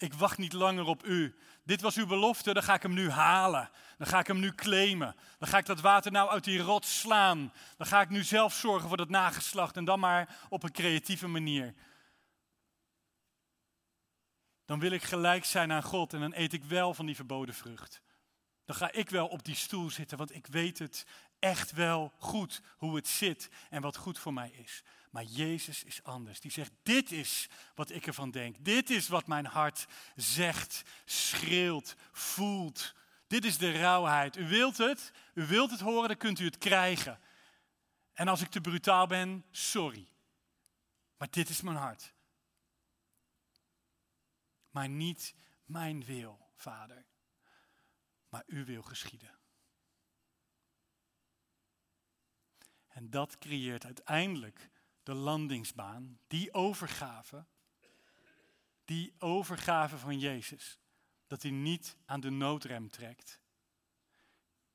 Ik 0.00 0.14
wacht 0.14 0.38
niet 0.38 0.52
langer 0.52 0.86
op 0.86 1.04
u. 1.04 1.34
Dit 1.64 1.80
was 1.80 1.96
uw 1.96 2.06
belofte, 2.06 2.52
dan 2.52 2.62
ga 2.62 2.74
ik 2.74 2.82
hem 2.82 2.94
nu 2.94 3.10
halen. 3.10 3.70
Dan 3.98 4.06
ga 4.06 4.18
ik 4.18 4.26
hem 4.26 4.38
nu 4.38 4.54
claimen. 4.54 5.16
Dan 5.38 5.48
ga 5.48 5.58
ik 5.58 5.66
dat 5.66 5.80
water 5.80 6.12
nou 6.12 6.30
uit 6.30 6.44
die 6.44 6.58
rot 6.60 6.86
slaan. 6.86 7.52
Dan 7.76 7.86
ga 7.86 8.00
ik 8.00 8.08
nu 8.08 8.22
zelf 8.22 8.54
zorgen 8.54 8.88
voor 8.88 8.96
dat 8.96 9.08
nageslacht 9.08 9.76
en 9.76 9.84
dan 9.84 10.00
maar 10.00 10.38
op 10.48 10.62
een 10.62 10.72
creatieve 10.72 11.26
manier. 11.26 11.74
Dan 14.64 14.80
wil 14.80 14.90
ik 14.90 15.02
gelijk 15.02 15.44
zijn 15.44 15.72
aan 15.72 15.82
God 15.82 16.12
en 16.12 16.20
dan 16.20 16.34
eet 16.34 16.52
ik 16.52 16.64
wel 16.64 16.94
van 16.94 17.06
die 17.06 17.16
verboden 17.16 17.54
vrucht. 17.54 18.02
Dan 18.64 18.76
ga 18.76 18.92
ik 18.92 19.10
wel 19.10 19.26
op 19.26 19.44
die 19.44 19.54
stoel 19.54 19.90
zitten, 19.90 20.18
want 20.18 20.34
ik 20.34 20.46
weet 20.46 20.78
het 20.78 21.06
echt 21.40 21.72
wel 21.72 22.12
goed 22.18 22.60
hoe 22.76 22.96
het 22.96 23.08
zit 23.08 23.48
en 23.70 23.82
wat 23.82 23.96
goed 23.96 24.18
voor 24.18 24.32
mij 24.32 24.50
is. 24.50 24.82
Maar 25.10 25.24
Jezus 25.24 25.84
is 25.84 26.02
anders. 26.02 26.40
Die 26.40 26.50
zegt, 26.50 26.72
dit 26.82 27.12
is 27.12 27.48
wat 27.74 27.90
ik 27.90 28.06
ervan 28.06 28.30
denk. 28.30 28.56
Dit 28.64 28.90
is 28.90 29.08
wat 29.08 29.26
mijn 29.26 29.46
hart 29.46 29.86
zegt, 30.16 30.82
schreeuwt, 31.04 31.96
voelt. 32.12 32.94
Dit 33.26 33.44
is 33.44 33.58
de 33.58 33.72
rauwheid. 33.72 34.36
U 34.36 34.48
wilt 34.48 34.76
het, 34.76 35.12
u 35.34 35.46
wilt 35.46 35.70
het 35.70 35.80
horen, 35.80 36.08
dan 36.08 36.16
kunt 36.16 36.38
u 36.38 36.44
het 36.44 36.58
krijgen. 36.58 37.20
En 38.12 38.28
als 38.28 38.40
ik 38.40 38.50
te 38.50 38.60
brutaal 38.60 39.06
ben, 39.06 39.44
sorry. 39.50 40.08
Maar 41.16 41.28
dit 41.30 41.48
is 41.48 41.60
mijn 41.60 41.76
hart. 41.76 42.12
Maar 44.70 44.88
niet 44.88 45.34
mijn 45.64 46.04
wil, 46.04 46.50
Vader, 46.56 47.04
maar 48.28 48.42
uw 48.46 48.64
wil 48.64 48.82
geschieden. 48.82 49.39
En 52.90 53.10
dat 53.10 53.38
creëert 53.38 53.84
uiteindelijk 53.84 54.70
de 55.02 55.14
landingsbaan, 55.14 56.18
die 56.26 56.54
overgave, 56.54 57.44
die 58.84 59.14
overgave 59.18 59.98
van 59.98 60.18
Jezus, 60.18 60.78
dat 61.26 61.42
hij 61.42 61.50
niet 61.50 61.96
aan 62.04 62.20
de 62.20 62.30
noodrem 62.30 62.90
trekt, 62.90 63.40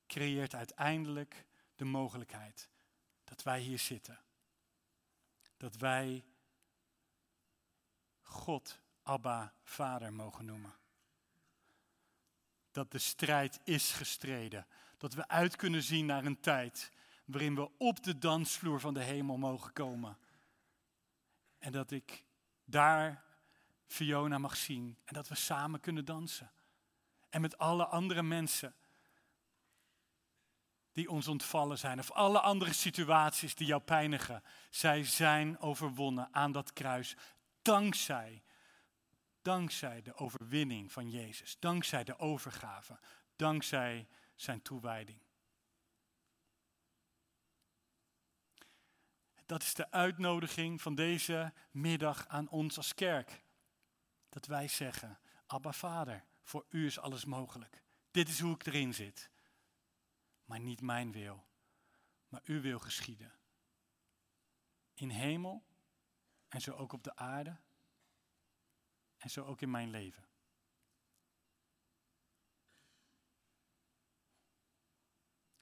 creëert 0.07 0.55
uiteindelijk 0.55 1.45
de 1.75 1.85
mogelijkheid 1.85 2.69
dat 3.23 3.43
wij 3.43 3.59
hier 3.59 3.79
zitten. 3.79 4.19
Dat 5.57 5.75
wij 5.75 6.25
God, 8.21 8.79
Abba, 9.03 9.53
Vader 9.63 10.13
mogen 10.13 10.45
noemen. 10.45 10.73
Dat 12.71 12.91
de 12.91 12.99
strijd 12.99 13.59
is 13.63 13.91
gestreden. 13.91 14.67
Dat 14.97 15.13
we 15.13 15.27
uit 15.27 15.55
kunnen 15.55 15.83
zien 15.83 16.05
naar 16.05 16.25
een 16.25 16.39
tijd 16.39 16.91
waarin 17.25 17.55
we 17.55 17.69
op 17.77 18.03
de 18.03 18.17
dansvloer 18.17 18.79
van 18.79 18.93
de 18.93 19.03
hemel 19.03 19.37
mogen 19.37 19.73
komen. 19.73 20.17
En 21.59 21.71
dat 21.71 21.91
ik 21.91 22.25
daar 22.65 23.23
Fiona 23.85 24.37
mag 24.37 24.55
zien 24.55 24.97
en 25.03 25.13
dat 25.13 25.27
we 25.27 25.35
samen 25.35 25.79
kunnen 25.79 26.05
dansen. 26.05 26.51
En 27.29 27.41
met 27.41 27.57
alle 27.57 27.85
andere 27.85 28.23
mensen 28.23 28.75
die 30.91 31.09
ons 31.09 31.27
ontvallen 31.27 31.77
zijn, 31.77 31.99
of 31.99 32.11
alle 32.11 32.39
andere 32.39 32.73
situaties 32.73 33.55
die 33.55 33.67
jou 33.67 33.81
pijnigen, 33.81 34.43
zij 34.69 35.03
zijn 35.03 35.59
overwonnen 35.59 36.33
aan 36.33 36.51
dat 36.51 36.73
kruis. 36.73 37.15
Dankzij, 37.61 38.43
dankzij 39.41 40.01
de 40.01 40.15
overwinning 40.15 40.91
van 40.91 41.09
Jezus, 41.09 41.57
dankzij 41.59 42.03
de 42.03 42.19
overgave, 42.19 42.99
dankzij 43.35 44.07
zijn 44.35 44.61
toewijding. 44.61 45.24
Dat 49.45 49.61
is 49.61 49.73
de 49.73 49.91
uitnodiging 49.91 50.81
van 50.81 50.95
deze 50.95 51.53
middag 51.71 52.27
aan 52.27 52.49
ons 52.49 52.77
als 52.77 52.93
kerk. 52.93 53.43
Dat 54.29 54.45
wij 54.45 54.67
zeggen, 54.67 55.19
Abba 55.45 55.71
Vader, 55.71 56.25
voor 56.41 56.65
u 56.69 56.85
is 56.85 56.99
alles 56.99 57.25
mogelijk. 57.25 57.83
Dit 58.11 58.29
is 58.29 58.39
hoe 58.39 58.53
ik 58.53 58.65
erin 58.65 58.93
zit. 58.93 59.29
Maar 60.45 60.59
niet 60.59 60.81
mijn 60.81 61.11
wil, 61.11 61.45
maar 62.27 62.41
uw 62.43 62.61
wil 62.61 62.79
geschieden. 62.79 63.33
In 64.93 65.09
hemel 65.09 65.65
en 66.47 66.61
zo 66.61 66.71
ook 66.71 66.93
op 66.93 67.03
de 67.03 67.15
aarde 67.15 67.57
en 69.17 69.29
zo 69.29 69.45
ook 69.45 69.61
in 69.61 69.71
mijn 69.71 69.89
leven. 69.89 70.27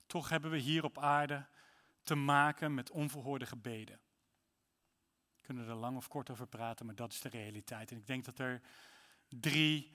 Toch 0.05 0.29
hebben 0.29 0.51
we 0.51 0.57
hier 0.57 0.83
op 0.83 0.97
aarde 0.97 1.47
te 2.03 2.15
maken 2.15 2.73
met 2.73 2.91
onverhoorde 2.91 3.45
gebeden. 3.45 3.99
We 5.35 5.41
kunnen 5.41 5.67
er 5.67 5.75
lang 5.75 5.97
of 5.97 6.07
kort 6.07 6.29
over 6.29 6.47
praten, 6.47 6.85
maar 6.85 6.95
dat 6.95 7.11
is 7.11 7.21
de 7.21 7.29
realiteit. 7.29 7.91
En 7.91 7.97
ik 7.97 8.07
denk 8.07 8.25
dat 8.25 8.39
er 8.39 8.61
drie 9.29 9.91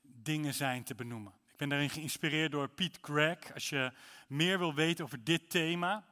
dingen 0.00 0.54
zijn 0.54 0.84
te 0.84 0.94
benoemen. 0.94 1.32
Ik 1.52 1.56
ben 1.56 1.68
daarin 1.68 1.90
geïnspireerd 1.90 2.52
door 2.52 2.68
Piet 2.68 2.98
Gregg. 3.00 3.54
Als 3.54 3.68
je 3.68 3.92
meer 4.28 4.58
wil 4.58 4.74
weten 4.74 5.04
over 5.04 5.24
dit 5.24 5.50
thema, 5.50 6.04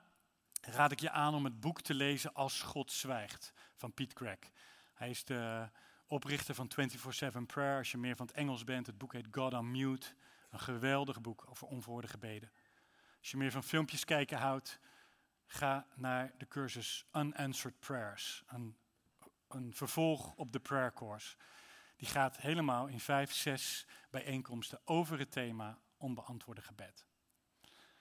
raad 0.61 0.93
ik 0.93 1.01
je 1.01 1.11
aan 1.11 1.35
om 1.35 1.45
het 1.45 1.61
boek 1.61 1.81
te 1.81 1.95
lezen 1.95 2.35
Als 2.35 2.63
God 2.63 2.93
zwijgt 2.93 3.53
van 3.77 3.93
Piet 3.93 4.13
Gregg. 4.13 4.39
Hij 4.95 5.11
is 5.11 5.25
de 5.25 5.69
oprichter 6.07 6.55
van 6.55 6.71
24-7 7.37 7.47
Prayer. 7.47 7.79
Als 7.79 7.91
je 7.91 7.99
meer 7.99 8.17
van 8.17 8.27
het 8.27 8.37
Engels 8.37 8.65
bent, 8.65 8.87
het 8.87 8.99
boek 8.99 9.13
heet 9.13 9.27
God 9.31 9.55
on 9.55 9.71
Mute. 9.71 10.07
Een 10.51 10.61
geweldig 10.61 11.21
boek 11.21 11.45
over 11.49 11.67
onverhoorde 11.67 12.09
gebeden. 12.09 12.51
Als 13.19 13.31
je 13.31 13.37
meer 13.37 13.51
van 13.51 13.65
filmpjes 13.65 14.05
kijken 14.05 14.39
houdt, 14.39 14.79
ga 15.53 15.87
naar 15.95 16.33
de 16.39 16.49
cursus 16.49 17.07
Unanswered 17.13 17.81
Prayers. 17.81 18.43
Een, 18.47 18.77
een 19.49 19.75
vervolg 19.75 20.35
op 20.35 20.53
de 20.53 20.61
prayer 20.61 20.93
course. 20.93 21.37
Die 21.97 22.09
gaat 22.09 22.37
helemaal 22.37 22.87
in 22.87 23.01
vijf, 23.01 23.33
zes 23.33 23.87
bijeenkomsten 24.11 24.81
over 24.85 25.19
het 25.19 25.33
thema 25.33 25.79
onbeantwoorde 25.97 26.63
gebed. 26.63 27.07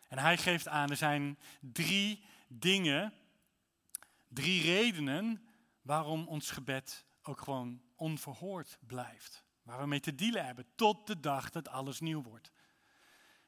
En 0.07 0.17
hij 0.17 0.37
geeft 0.37 0.67
aan, 0.67 0.89
er 0.89 0.97
zijn 0.97 1.39
drie 1.59 2.25
dingen, 2.47 3.13
drie 4.27 4.61
redenen 4.61 5.47
waarom 5.81 6.27
ons 6.27 6.51
gebed 6.51 7.05
ook 7.21 7.41
gewoon 7.41 7.81
onverhoord 7.95 8.77
blijft. 8.79 9.45
Waar 9.63 9.79
we 9.79 9.87
mee 9.87 9.99
te 9.99 10.15
dealen 10.15 10.45
hebben 10.45 10.65
tot 10.75 11.07
de 11.07 11.19
dag 11.19 11.49
dat 11.49 11.67
alles 11.67 11.99
nieuw 11.99 12.21
wordt. 12.21 12.51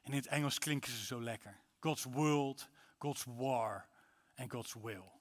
En 0.02 0.10
in 0.10 0.16
het 0.16 0.26
Engels 0.26 0.58
klinken 0.58 0.92
ze 0.92 1.04
zo 1.04 1.22
lekker. 1.22 1.60
God's 1.80 2.04
world, 2.04 2.68
God's 2.98 3.24
war 3.24 3.92
en 4.34 4.50
God's 4.50 4.74
will. 4.82 5.12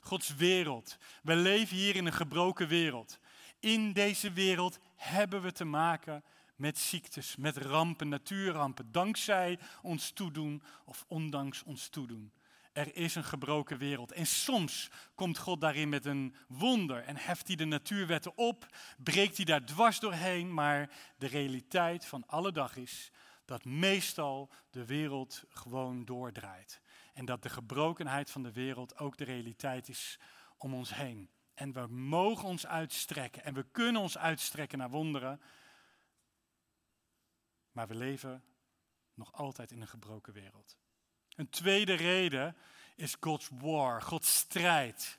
Gods 0.00 0.34
wereld. 0.34 0.98
We 1.22 1.36
leven 1.36 1.76
hier 1.76 1.96
in 1.96 2.06
een 2.06 2.12
gebroken 2.12 2.68
wereld. 2.68 3.18
In 3.58 3.92
deze 3.92 4.32
wereld 4.32 4.78
hebben 4.96 5.42
we 5.42 5.52
te 5.52 5.64
maken 5.64 6.24
met 6.56 6.78
ziektes, 6.78 7.36
met 7.36 7.56
rampen, 7.56 8.08
natuurrampen, 8.08 8.92
dankzij 8.92 9.58
ons 9.82 10.10
toedoen 10.10 10.62
of 10.84 11.04
ondanks 11.08 11.62
ons 11.62 11.88
toedoen. 11.88 12.32
Er 12.72 12.96
is 12.96 13.14
een 13.14 13.24
gebroken 13.24 13.78
wereld. 13.78 14.12
En 14.12 14.26
soms 14.26 14.90
komt 15.14 15.38
God 15.38 15.60
daarin 15.60 15.88
met 15.88 16.04
een 16.04 16.34
wonder 16.48 17.02
en 17.02 17.16
heft 17.16 17.46
hij 17.46 17.56
de 17.56 17.64
natuurwetten 17.64 18.36
op, 18.36 18.66
breekt 18.98 19.36
hij 19.36 19.44
daar 19.44 19.64
dwars 19.64 20.00
doorheen, 20.00 20.54
maar 20.54 20.90
de 21.18 21.26
realiteit 21.26 22.06
van 22.06 22.26
alle 22.26 22.52
dag 22.52 22.76
is 22.76 23.10
dat 23.44 23.64
meestal 23.64 24.50
de 24.70 24.84
wereld 24.84 25.44
gewoon 25.48 26.04
doordraait. 26.04 26.80
En 27.12 27.24
dat 27.24 27.42
de 27.42 27.48
gebrokenheid 27.48 28.30
van 28.30 28.42
de 28.42 28.52
wereld 28.52 28.98
ook 28.98 29.16
de 29.16 29.24
realiteit 29.24 29.88
is 29.88 30.18
om 30.56 30.74
ons 30.74 30.94
heen. 30.94 31.30
En 31.54 31.72
we 31.72 31.86
mogen 31.86 32.48
ons 32.48 32.66
uitstrekken 32.66 33.44
en 33.44 33.54
we 33.54 33.66
kunnen 33.70 34.00
ons 34.00 34.18
uitstrekken 34.18 34.78
naar 34.78 34.90
wonderen. 34.90 35.40
Maar 37.72 37.88
we 37.88 37.94
leven 37.94 38.44
nog 39.14 39.32
altijd 39.32 39.70
in 39.70 39.80
een 39.80 39.88
gebroken 39.88 40.32
wereld. 40.32 40.76
Een 41.36 41.50
tweede 41.50 41.94
reden 41.94 42.56
is 42.96 43.16
God's 43.20 43.48
war, 43.52 44.02
Gods 44.02 44.36
strijd. 44.36 45.18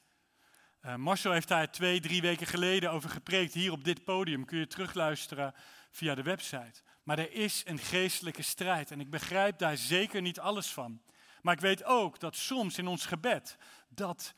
Uh, 0.82 0.96
Marcel 0.96 1.32
heeft 1.32 1.48
daar 1.48 1.72
twee, 1.72 2.00
drie 2.00 2.22
weken 2.22 2.48
geleden 2.48 2.92
over 2.92 3.10
gepreekt. 3.10 3.54
Hier 3.54 3.72
op 3.72 3.84
dit 3.84 4.04
podium 4.04 4.46
kun 4.46 4.58
je 4.58 4.68
terugluisteren 4.68 5.54
via 5.92 6.16
de 6.16 6.24
website. 6.24 6.82
Maar 7.04 7.20
er 7.20 7.32
is 7.32 7.64
een 7.66 7.80
geestelijke 7.80 8.42
strijd 8.42 8.92
en 8.92 9.00
ik 9.00 9.10
begrijp 9.10 9.58
daar 9.58 9.78
zeker 9.78 10.22
niet 10.22 10.40
alles 10.40 10.68
van. 10.68 11.02
Maar 11.42 11.54
ik 11.54 11.60
weet 11.60 11.84
ook 11.84 12.20
dat 12.20 12.36
soms 12.36 12.78
in 12.78 12.88
ons 12.88 13.06
gebed 13.06 13.58
dat 13.90 14.34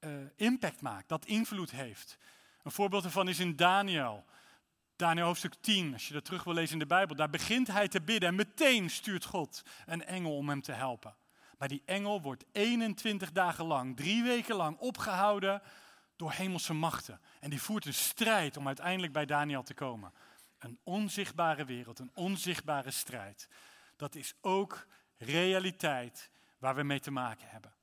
uh, 0.00 0.10
impact 0.36 0.80
maakt, 0.80 1.08
dat 1.08 1.26
invloed 1.26 1.70
heeft. 1.70 2.18
Een 2.62 2.70
voorbeeld 2.70 3.02
daarvan 3.02 3.28
is 3.28 3.38
in 3.38 3.56
Daniel. 3.56 4.24
Daniel 4.96 5.26
hoofdstuk 5.26 5.54
10, 5.60 5.92
als 5.92 6.08
je 6.08 6.14
dat 6.14 6.24
terug 6.24 6.44
wil 6.44 6.54
lezen 6.54 6.72
in 6.72 6.78
de 6.78 6.86
Bijbel, 6.86 7.16
daar 7.16 7.30
begint 7.30 7.66
hij 7.66 7.88
te 7.88 8.00
bidden 8.00 8.28
en 8.28 8.34
meteen 8.34 8.90
stuurt 8.90 9.24
God 9.24 9.62
een 9.86 10.04
engel 10.04 10.36
om 10.36 10.48
hem 10.48 10.62
te 10.62 10.72
helpen. 10.72 11.16
Maar 11.58 11.68
die 11.68 11.82
engel 11.84 12.22
wordt 12.22 12.44
21 12.52 13.32
dagen 13.32 13.64
lang, 13.64 13.96
drie 13.96 14.22
weken 14.22 14.56
lang 14.56 14.78
opgehouden 14.78 15.62
door 16.16 16.32
hemelse 16.32 16.74
machten. 16.74 17.20
En 17.40 17.50
die 17.50 17.62
voert 17.62 17.86
een 17.86 17.94
strijd 17.94 18.56
om 18.56 18.66
uiteindelijk 18.66 19.12
bij 19.12 19.26
Daniel 19.26 19.62
te 19.62 19.74
komen. 19.74 20.12
Een 20.58 20.78
onzichtbare 20.82 21.64
wereld, 21.64 21.98
een 21.98 22.10
onzichtbare 22.14 22.90
strijd. 22.90 23.48
Dat 23.96 24.14
is 24.14 24.34
ook 24.40 24.86
realiteit 25.16 26.30
waar 26.60 26.74
we 26.74 26.82
mee 26.82 27.00
te 27.00 27.10
maken 27.10 27.48
hebben. 27.48 27.74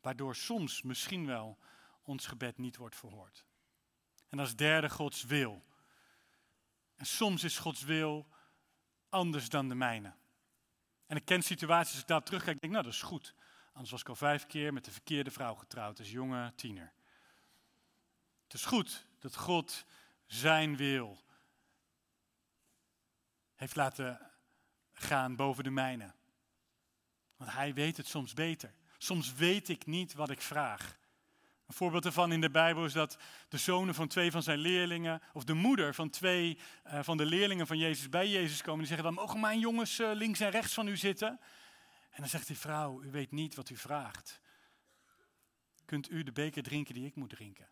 Waardoor 0.00 0.36
soms 0.36 0.82
misschien 0.82 1.26
wel 1.26 1.58
ons 2.02 2.26
gebed 2.26 2.58
niet 2.58 2.76
wordt 2.76 2.96
verhoord. 2.96 3.46
En 4.28 4.38
als 4.38 4.56
derde 4.56 4.90
Gods 4.90 5.24
wil. 5.24 5.64
En 6.94 7.06
soms 7.06 7.44
is 7.44 7.58
Gods 7.58 7.82
wil 7.82 8.28
anders 9.08 9.48
dan 9.48 9.68
de 9.68 9.74
mijne. 9.74 10.14
En 11.06 11.16
ik 11.16 11.24
ken 11.24 11.42
situaties, 11.42 11.92
als 11.92 12.02
ik 12.02 12.08
daar 12.08 12.22
terugkijk, 12.22 12.60
denk 12.60 12.64
ik, 12.64 12.70
nou 12.70 12.84
dat 12.84 12.92
is 12.92 13.08
goed. 13.08 13.34
Anders 13.72 13.90
was 13.90 14.00
ik 14.00 14.08
al 14.08 14.14
vijf 14.14 14.46
keer 14.46 14.72
met 14.72 14.84
de 14.84 14.90
verkeerde 14.90 15.30
vrouw 15.30 15.54
getrouwd, 15.54 15.98
als 15.98 16.10
jonge 16.10 16.52
tiener. 16.54 16.92
Het 18.42 18.54
is 18.54 18.64
goed 18.64 19.06
dat 19.18 19.36
God 19.36 19.84
zijn 20.26 20.76
wil 20.76 21.24
heeft 23.54 23.76
laten 23.76 24.30
gaan 24.92 25.36
boven 25.36 25.64
de 25.64 25.70
mijne. 25.70 26.14
Want 27.36 27.52
hij 27.52 27.74
weet 27.74 27.96
het 27.96 28.06
soms 28.06 28.34
beter. 28.34 28.74
Soms 28.98 29.34
weet 29.34 29.68
ik 29.68 29.86
niet 29.86 30.14
wat 30.14 30.30
ik 30.30 30.40
vraag. 30.40 30.96
Een 31.66 31.74
voorbeeld 31.74 32.04
ervan 32.04 32.32
in 32.32 32.40
de 32.40 32.50
Bijbel 32.50 32.84
is 32.84 32.92
dat 32.92 33.18
de 33.48 33.58
zonen 33.58 33.94
van 33.94 34.08
twee 34.08 34.30
van 34.30 34.42
zijn 34.42 34.58
leerlingen, 34.58 35.22
of 35.32 35.44
de 35.44 35.54
moeder 35.54 35.94
van 35.94 36.10
twee 36.10 36.58
uh, 36.86 37.02
van 37.02 37.16
de 37.16 37.24
leerlingen 37.24 37.66
van 37.66 37.78
Jezus 37.78 38.08
bij 38.08 38.28
Jezus 38.28 38.62
komen. 38.62 38.78
Die 38.78 38.86
zeggen 38.86 39.04
dan, 39.04 39.14
mogen 39.14 39.40
mijn 39.40 39.58
jongens 39.58 39.98
uh, 40.00 40.10
links 40.12 40.40
en 40.40 40.50
rechts 40.50 40.74
van 40.74 40.88
u 40.88 40.96
zitten? 40.96 41.40
En 42.10 42.20
dan 42.22 42.28
zegt 42.28 42.46
die 42.46 42.58
vrouw, 42.58 43.02
u 43.02 43.10
weet 43.10 43.30
niet 43.30 43.54
wat 43.54 43.70
u 43.70 43.76
vraagt. 43.76 44.40
kunt 45.84 46.10
u 46.10 46.22
de 46.22 46.32
beker 46.32 46.62
drinken 46.62 46.94
die 46.94 47.06
ik 47.06 47.14
moet 47.14 47.30
drinken. 47.30 47.68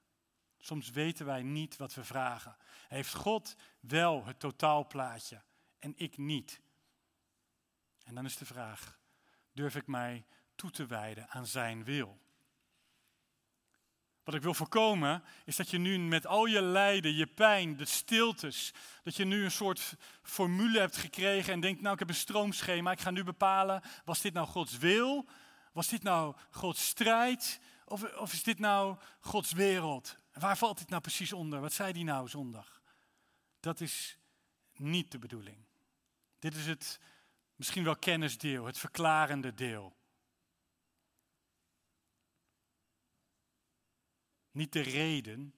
Soms 0.58 0.90
weten 0.90 1.26
wij 1.26 1.42
niet 1.42 1.76
wat 1.76 1.94
we 1.94 2.04
vragen. 2.04 2.56
Heeft 2.88 3.14
God 3.14 3.56
wel 3.80 4.24
het 4.24 4.40
totaalplaatje 4.40 5.42
en 5.78 5.92
ik 5.96 6.16
niet? 6.16 6.60
En 8.04 8.14
dan 8.14 8.24
is 8.24 8.36
de 8.36 8.44
vraag, 8.44 8.98
durf 9.54 9.76
ik 9.76 9.86
mij 9.86 10.24
toe 10.54 10.70
te 10.70 10.86
wijden 10.86 11.28
aan 11.28 11.46
zijn 11.46 11.84
wil? 11.84 12.22
Wat 14.24 14.34
ik 14.34 14.42
wil 14.42 14.54
voorkomen 14.54 15.22
is 15.44 15.56
dat 15.56 15.70
je 15.70 15.78
nu 15.78 15.98
met 15.98 16.26
al 16.26 16.46
je 16.46 16.62
lijden, 16.62 17.14
je 17.14 17.26
pijn, 17.26 17.76
de 17.76 17.84
stiltes, 17.84 18.74
dat 19.02 19.16
je 19.16 19.24
nu 19.24 19.44
een 19.44 19.50
soort 19.50 19.96
formule 20.22 20.78
hebt 20.78 20.96
gekregen 20.96 21.52
en 21.52 21.60
denkt, 21.60 21.80
nou 21.80 21.92
ik 21.92 21.98
heb 21.98 22.08
een 22.08 22.14
stroomschema, 22.14 22.90
ik 22.90 23.00
ga 23.00 23.10
nu 23.10 23.24
bepalen, 23.24 23.82
was 24.04 24.20
dit 24.20 24.32
nou 24.32 24.46
Gods 24.46 24.78
wil? 24.78 25.28
Was 25.72 25.88
dit 25.88 26.02
nou 26.02 26.36
Gods 26.50 26.86
strijd? 26.86 27.60
Of, 27.84 28.16
of 28.16 28.32
is 28.32 28.42
dit 28.42 28.58
nou 28.58 28.96
Gods 29.20 29.52
wereld? 29.52 30.16
waar 30.34 30.56
valt 30.56 30.78
dit 30.78 30.88
nou 30.88 31.02
precies 31.02 31.32
onder? 31.32 31.60
Wat 31.60 31.72
zei 31.72 31.92
die 31.92 32.04
nou 32.04 32.28
zondag? 32.28 32.82
Dat 33.60 33.80
is 33.80 34.18
niet 34.72 35.10
de 35.10 35.18
bedoeling. 35.18 35.56
Dit 36.38 36.54
is 36.54 36.66
het 36.66 37.00
misschien 37.56 37.84
wel 37.84 37.96
kennisdeel, 37.96 38.64
het 38.64 38.78
verklarende 38.78 39.54
deel. 39.54 39.96
Niet 44.50 44.72
de 44.72 44.80
reden, 44.80 45.54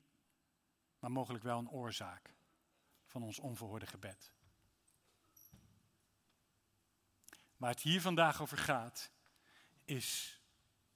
maar 0.99 1.11
mogelijk 1.11 1.45
wel 1.45 1.59
een 1.59 1.71
oorzaak 1.71 2.35
van 3.05 3.23
ons 3.23 3.39
onverhoorde 3.39 3.87
gebed. 3.87 4.33
Waar 7.57 7.71
het 7.71 7.81
hier 7.81 8.01
vandaag 8.01 8.41
over 8.41 8.59
gaat, 8.59 9.13
is 9.85 10.41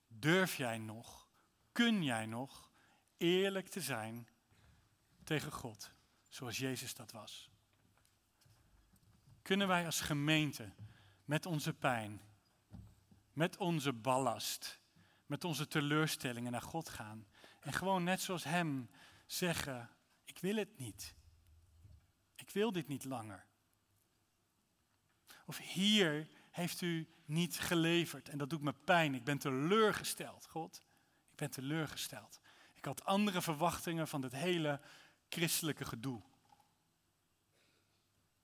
durf 0.06 0.56
jij 0.56 0.78
nog, 0.78 1.28
kun 1.72 2.02
jij 2.02 2.26
nog 2.26 2.70
eerlijk 3.16 3.68
te 3.68 3.80
zijn 3.80 4.28
tegen 5.24 5.52
God, 5.52 5.92
zoals 6.28 6.58
Jezus 6.58 6.94
dat 6.94 7.12
was? 7.12 7.50
Kunnen 9.42 9.68
wij 9.68 9.84
als 9.84 10.00
gemeente 10.00 10.72
met 11.30 11.46
onze 11.46 11.72
pijn, 11.72 12.20
met 13.32 13.56
onze 13.56 13.92
ballast, 13.92 14.80
met 15.26 15.44
onze 15.44 15.66
teleurstellingen 15.66 16.52
naar 16.52 16.62
God 16.62 16.88
gaan 16.88 17.26
en 17.60 17.72
gewoon 17.72 18.04
net 18.04 18.20
zoals 18.20 18.44
Hem 18.44 18.90
zeggen, 19.26 19.90
ik 20.24 20.38
wil 20.38 20.56
het 20.56 20.78
niet. 20.78 21.14
Ik 22.34 22.50
wil 22.50 22.72
dit 22.72 22.88
niet 22.88 23.04
langer. 23.04 23.46
Of 25.46 25.58
hier 25.58 26.28
heeft 26.50 26.80
u 26.80 27.08
niet 27.24 27.58
geleverd 27.58 28.28
en 28.28 28.38
dat 28.38 28.50
doet 28.50 28.62
me 28.62 28.72
pijn. 28.72 29.14
Ik 29.14 29.24
ben 29.24 29.38
teleurgesteld, 29.38 30.46
God. 30.46 30.82
Ik 31.30 31.36
ben 31.36 31.50
teleurgesteld. 31.50 32.40
Ik 32.74 32.84
had 32.84 33.04
andere 33.04 33.42
verwachtingen 33.42 34.08
van 34.08 34.20
dit 34.20 34.32
hele 34.32 34.80
christelijke 35.28 35.84
gedoe. 35.84 36.22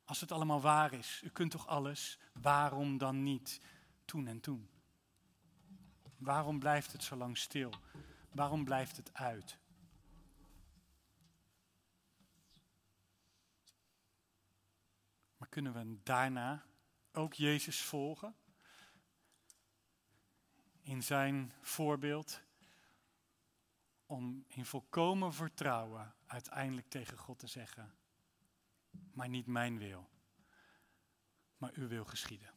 Als 0.06 0.20
het 0.20 0.32
allemaal 0.32 0.60
waar 0.60 0.92
is, 0.92 1.20
u 1.24 1.28
kunt 1.28 1.50
toch 1.50 1.66
alles, 1.66 2.18
waarom 2.32 2.98
dan 2.98 3.22
niet 3.22 3.60
toen 4.04 4.26
en 4.26 4.40
toen? 4.40 4.68
Waarom 6.16 6.58
blijft 6.58 6.92
het 6.92 7.02
zo 7.02 7.16
lang 7.16 7.38
stil? 7.38 7.72
Waarom 8.30 8.64
blijft 8.64 8.96
het 8.96 9.14
uit? 9.14 9.58
Maar 15.36 15.48
kunnen 15.48 15.72
we 15.72 16.02
daarna 16.02 16.64
ook 17.12 17.34
Jezus 17.34 17.82
volgen? 17.82 18.36
In 20.80 21.02
zijn 21.02 21.52
voorbeeld 21.60 22.40
om 24.06 24.44
in 24.48 24.66
volkomen 24.66 25.34
vertrouwen 25.34 26.14
uiteindelijk 26.26 26.88
tegen 26.88 27.18
God 27.18 27.38
te 27.38 27.46
zeggen, 27.46 27.94
maar 29.12 29.28
niet 29.28 29.46
mijn 29.46 29.78
wil, 29.78 30.10
maar 31.56 31.72
uw 31.74 31.88
wil 31.88 32.04
geschieden. 32.04 32.54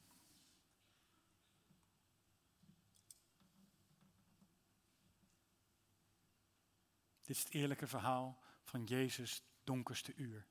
Dit 7.21 7.38
is 7.38 7.43
het 7.43 7.54
eerlijke 7.54 7.88
verhaal 7.88 8.43
van 8.62 8.84
Jezus' 8.84 9.43
donkerste 9.63 10.13
uur. 10.15 10.47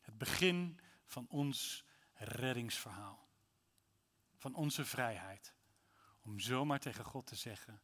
Het 0.00 0.18
begin 0.18 0.80
van 1.04 1.28
ons 1.28 1.84
reddingsverhaal. 2.12 3.28
Van 4.36 4.54
onze 4.54 4.84
vrijheid. 4.84 5.54
Om 6.20 6.38
zomaar 6.40 6.78
tegen 6.78 7.04
God 7.04 7.26
te 7.26 7.36
zeggen 7.36 7.82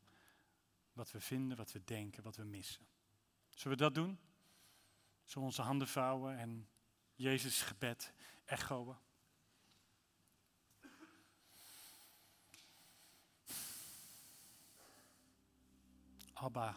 wat 0.93 1.11
we 1.11 1.21
vinden, 1.21 1.57
wat 1.57 1.73
we 1.73 1.85
denken, 1.85 2.23
wat 2.23 2.37
we 2.37 2.45
missen. 2.45 2.87
Zullen 3.49 3.79
we 3.79 3.85
dat 3.85 3.95
doen? 3.95 4.19
Zullen 5.25 5.41
we 5.41 5.41
onze 5.41 5.63
handen 5.63 5.89
vouwen 5.89 6.39
en 6.39 6.69
Jezus' 7.17 7.67
gebed 7.67 8.13
echoen? 8.45 8.97
Abba, 16.35 16.77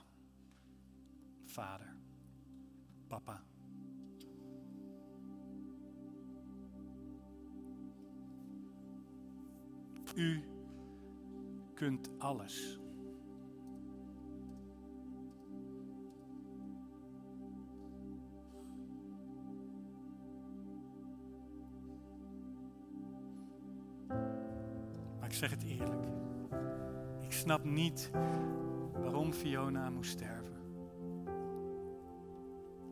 Vader, 1.46 1.96
Papa. 3.08 3.44
U 10.16 10.44
kunt 11.76 12.10
alles. 12.20 12.80
Ik 25.28 25.34
zeg 25.34 25.50
het 25.50 25.64
eerlijk. 25.64 26.06
Ik 27.20 27.32
snap 27.32 27.64
niet 27.64 28.10
waarom 28.94 29.34
Fiona 29.34 29.90
moest 29.90 30.12
sterven. 30.12 30.58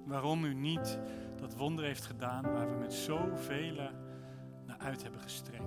Waarom 0.05 0.43
u 0.43 0.53
niet 0.53 0.99
dat 1.35 1.55
wonder 1.55 1.85
heeft 1.85 2.05
gedaan 2.05 2.43
waar 2.43 2.69
we 2.69 2.75
met 2.79 2.93
zoveel 2.93 3.75
naar 4.65 4.77
uit 4.77 5.03
hebben 5.03 5.21
gestrekt. 5.21 5.64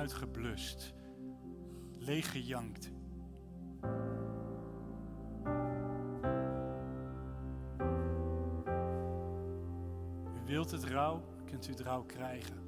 Uitgeblust, 0.00 0.94
leeggejankt. 1.98 2.90
U 10.34 10.44
wilt 10.46 10.70
het 10.70 10.84
rouw, 10.84 11.24
kunt 11.44 11.68
u 11.68 11.70
het 11.70 11.80
krijgen. 12.04 12.59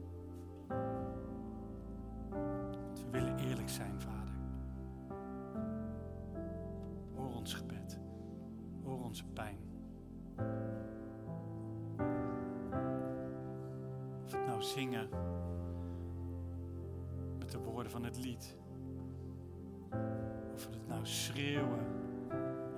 Schreeuwen 21.02 21.86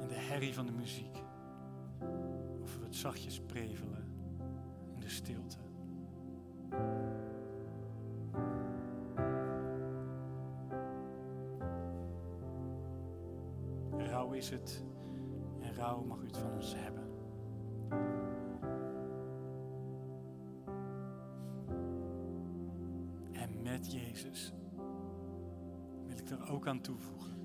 in 0.01 0.09
de 0.09 0.15
herrie 0.15 0.55
van 0.55 0.67
de 0.67 0.73
muziek. 0.73 1.23
Of 2.63 2.79
we 2.79 2.85
het 2.85 2.95
zachtjes 2.95 3.41
prevelen 3.41 4.05
in 4.95 5.01
de 5.01 5.09
stilte. 5.09 5.57
Rouw 13.97 14.33
is 14.33 14.51
het 14.51 14.85
en 15.61 15.75
rouw 15.75 16.05
mag 16.05 16.21
u 16.21 16.27
het 16.27 16.39
van 16.39 16.53
ons 16.53 16.75
hebben. 16.77 17.05
En 23.33 23.63
met 23.63 23.93
Jezus 23.93 24.53
wil 26.07 26.19
ik 26.19 26.31
er 26.31 26.51
ook 26.51 26.67
aan 26.67 26.81
toevoegen. 26.81 27.44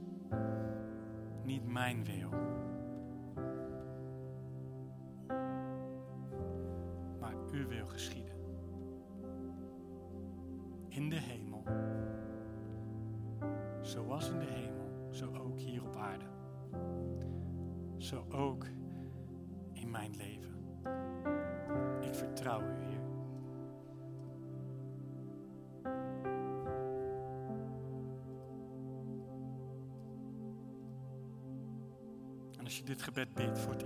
Niet 1.44 1.66
mijn 1.68 2.06
wil, 2.06 2.30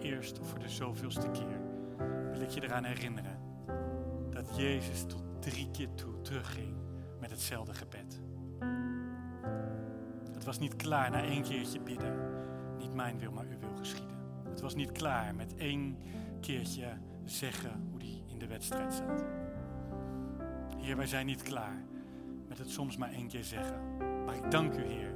eerst 0.03 0.39
of 0.39 0.49
voor 0.49 0.59
de 0.59 0.69
zoveelste 0.69 1.29
keer, 1.31 1.61
wil 2.31 2.41
ik 2.41 2.49
je 2.49 2.63
eraan 2.63 2.83
herinneren 2.83 3.39
dat 4.29 4.55
Jezus 4.55 5.03
tot 5.05 5.23
drie 5.39 5.71
keer 5.71 5.93
toe 5.95 6.21
terugging 6.21 6.75
met 7.19 7.29
hetzelfde 7.29 7.73
gebed. 7.73 8.21
Het 10.33 10.43
was 10.43 10.59
niet 10.59 10.75
klaar 10.75 11.11
na 11.11 11.23
één 11.23 11.43
keertje 11.43 11.79
bidden. 11.79 12.15
Niet 12.77 12.93
mijn 12.93 13.19
wil, 13.19 13.31
maar 13.31 13.45
uw 13.45 13.59
wil 13.59 13.75
geschieden. 13.75 14.17
Het 14.49 14.61
was 14.61 14.75
niet 14.75 14.91
klaar 14.91 15.35
met 15.35 15.55
één 15.55 15.97
keertje 16.39 16.87
zeggen 17.23 17.87
hoe 17.89 17.99
hij 17.99 18.23
in 18.25 18.39
de 18.39 18.47
wedstrijd 18.47 18.93
zat. 18.93 19.23
Heer, 20.77 20.97
wij 20.97 21.07
zijn 21.07 21.25
niet 21.25 21.41
klaar 21.41 21.83
met 22.47 22.57
het 22.57 22.69
soms 22.69 22.97
maar 22.97 23.11
één 23.11 23.27
keer 23.27 23.43
zeggen. 23.43 23.97
Maar 24.25 24.35
ik 24.35 24.51
dank 24.51 24.73
u, 24.73 24.81
Heer, 24.81 25.13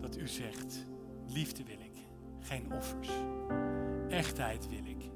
dat 0.00 0.16
u 0.16 0.28
zegt, 0.28 0.86
liefde 1.26 1.64
wil 1.64 1.78
ik, 1.78 2.06
geen 2.40 2.72
offers. 2.72 3.10
Echtheid 4.08 4.68
wil 4.68 4.84
ik, 4.84 5.10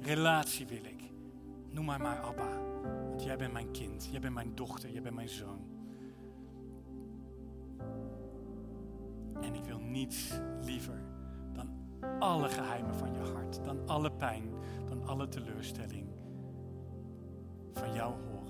relatie 0.00 0.66
wil 0.66 0.84
ik. 0.84 1.10
Noem 1.70 1.84
maar 1.84 2.00
maar 2.00 2.20
Abba, 2.20 2.60
want 3.08 3.22
jij 3.22 3.36
bent 3.36 3.52
mijn 3.52 3.70
kind, 3.70 4.08
jij 4.10 4.20
bent 4.20 4.34
mijn 4.34 4.54
dochter, 4.54 4.90
jij 4.90 5.02
bent 5.02 5.14
mijn 5.14 5.28
zoon. 5.28 5.66
En 9.40 9.54
ik 9.54 9.64
wil 9.64 9.78
niets 9.78 10.40
liever 10.60 11.02
dan 11.52 11.68
alle 12.18 12.48
geheimen 12.48 12.94
van 12.94 13.12
je 13.12 13.32
hart, 13.32 13.64
dan 13.64 13.88
alle 13.88 14.12
pijn, 14.12 14.50
dan 14.86 15.06
alle 15.06 15.28
teleurstelling 15.28 16.06
van 17.72 17.92
jou 17.92 18.12
horen. 18.12 18.45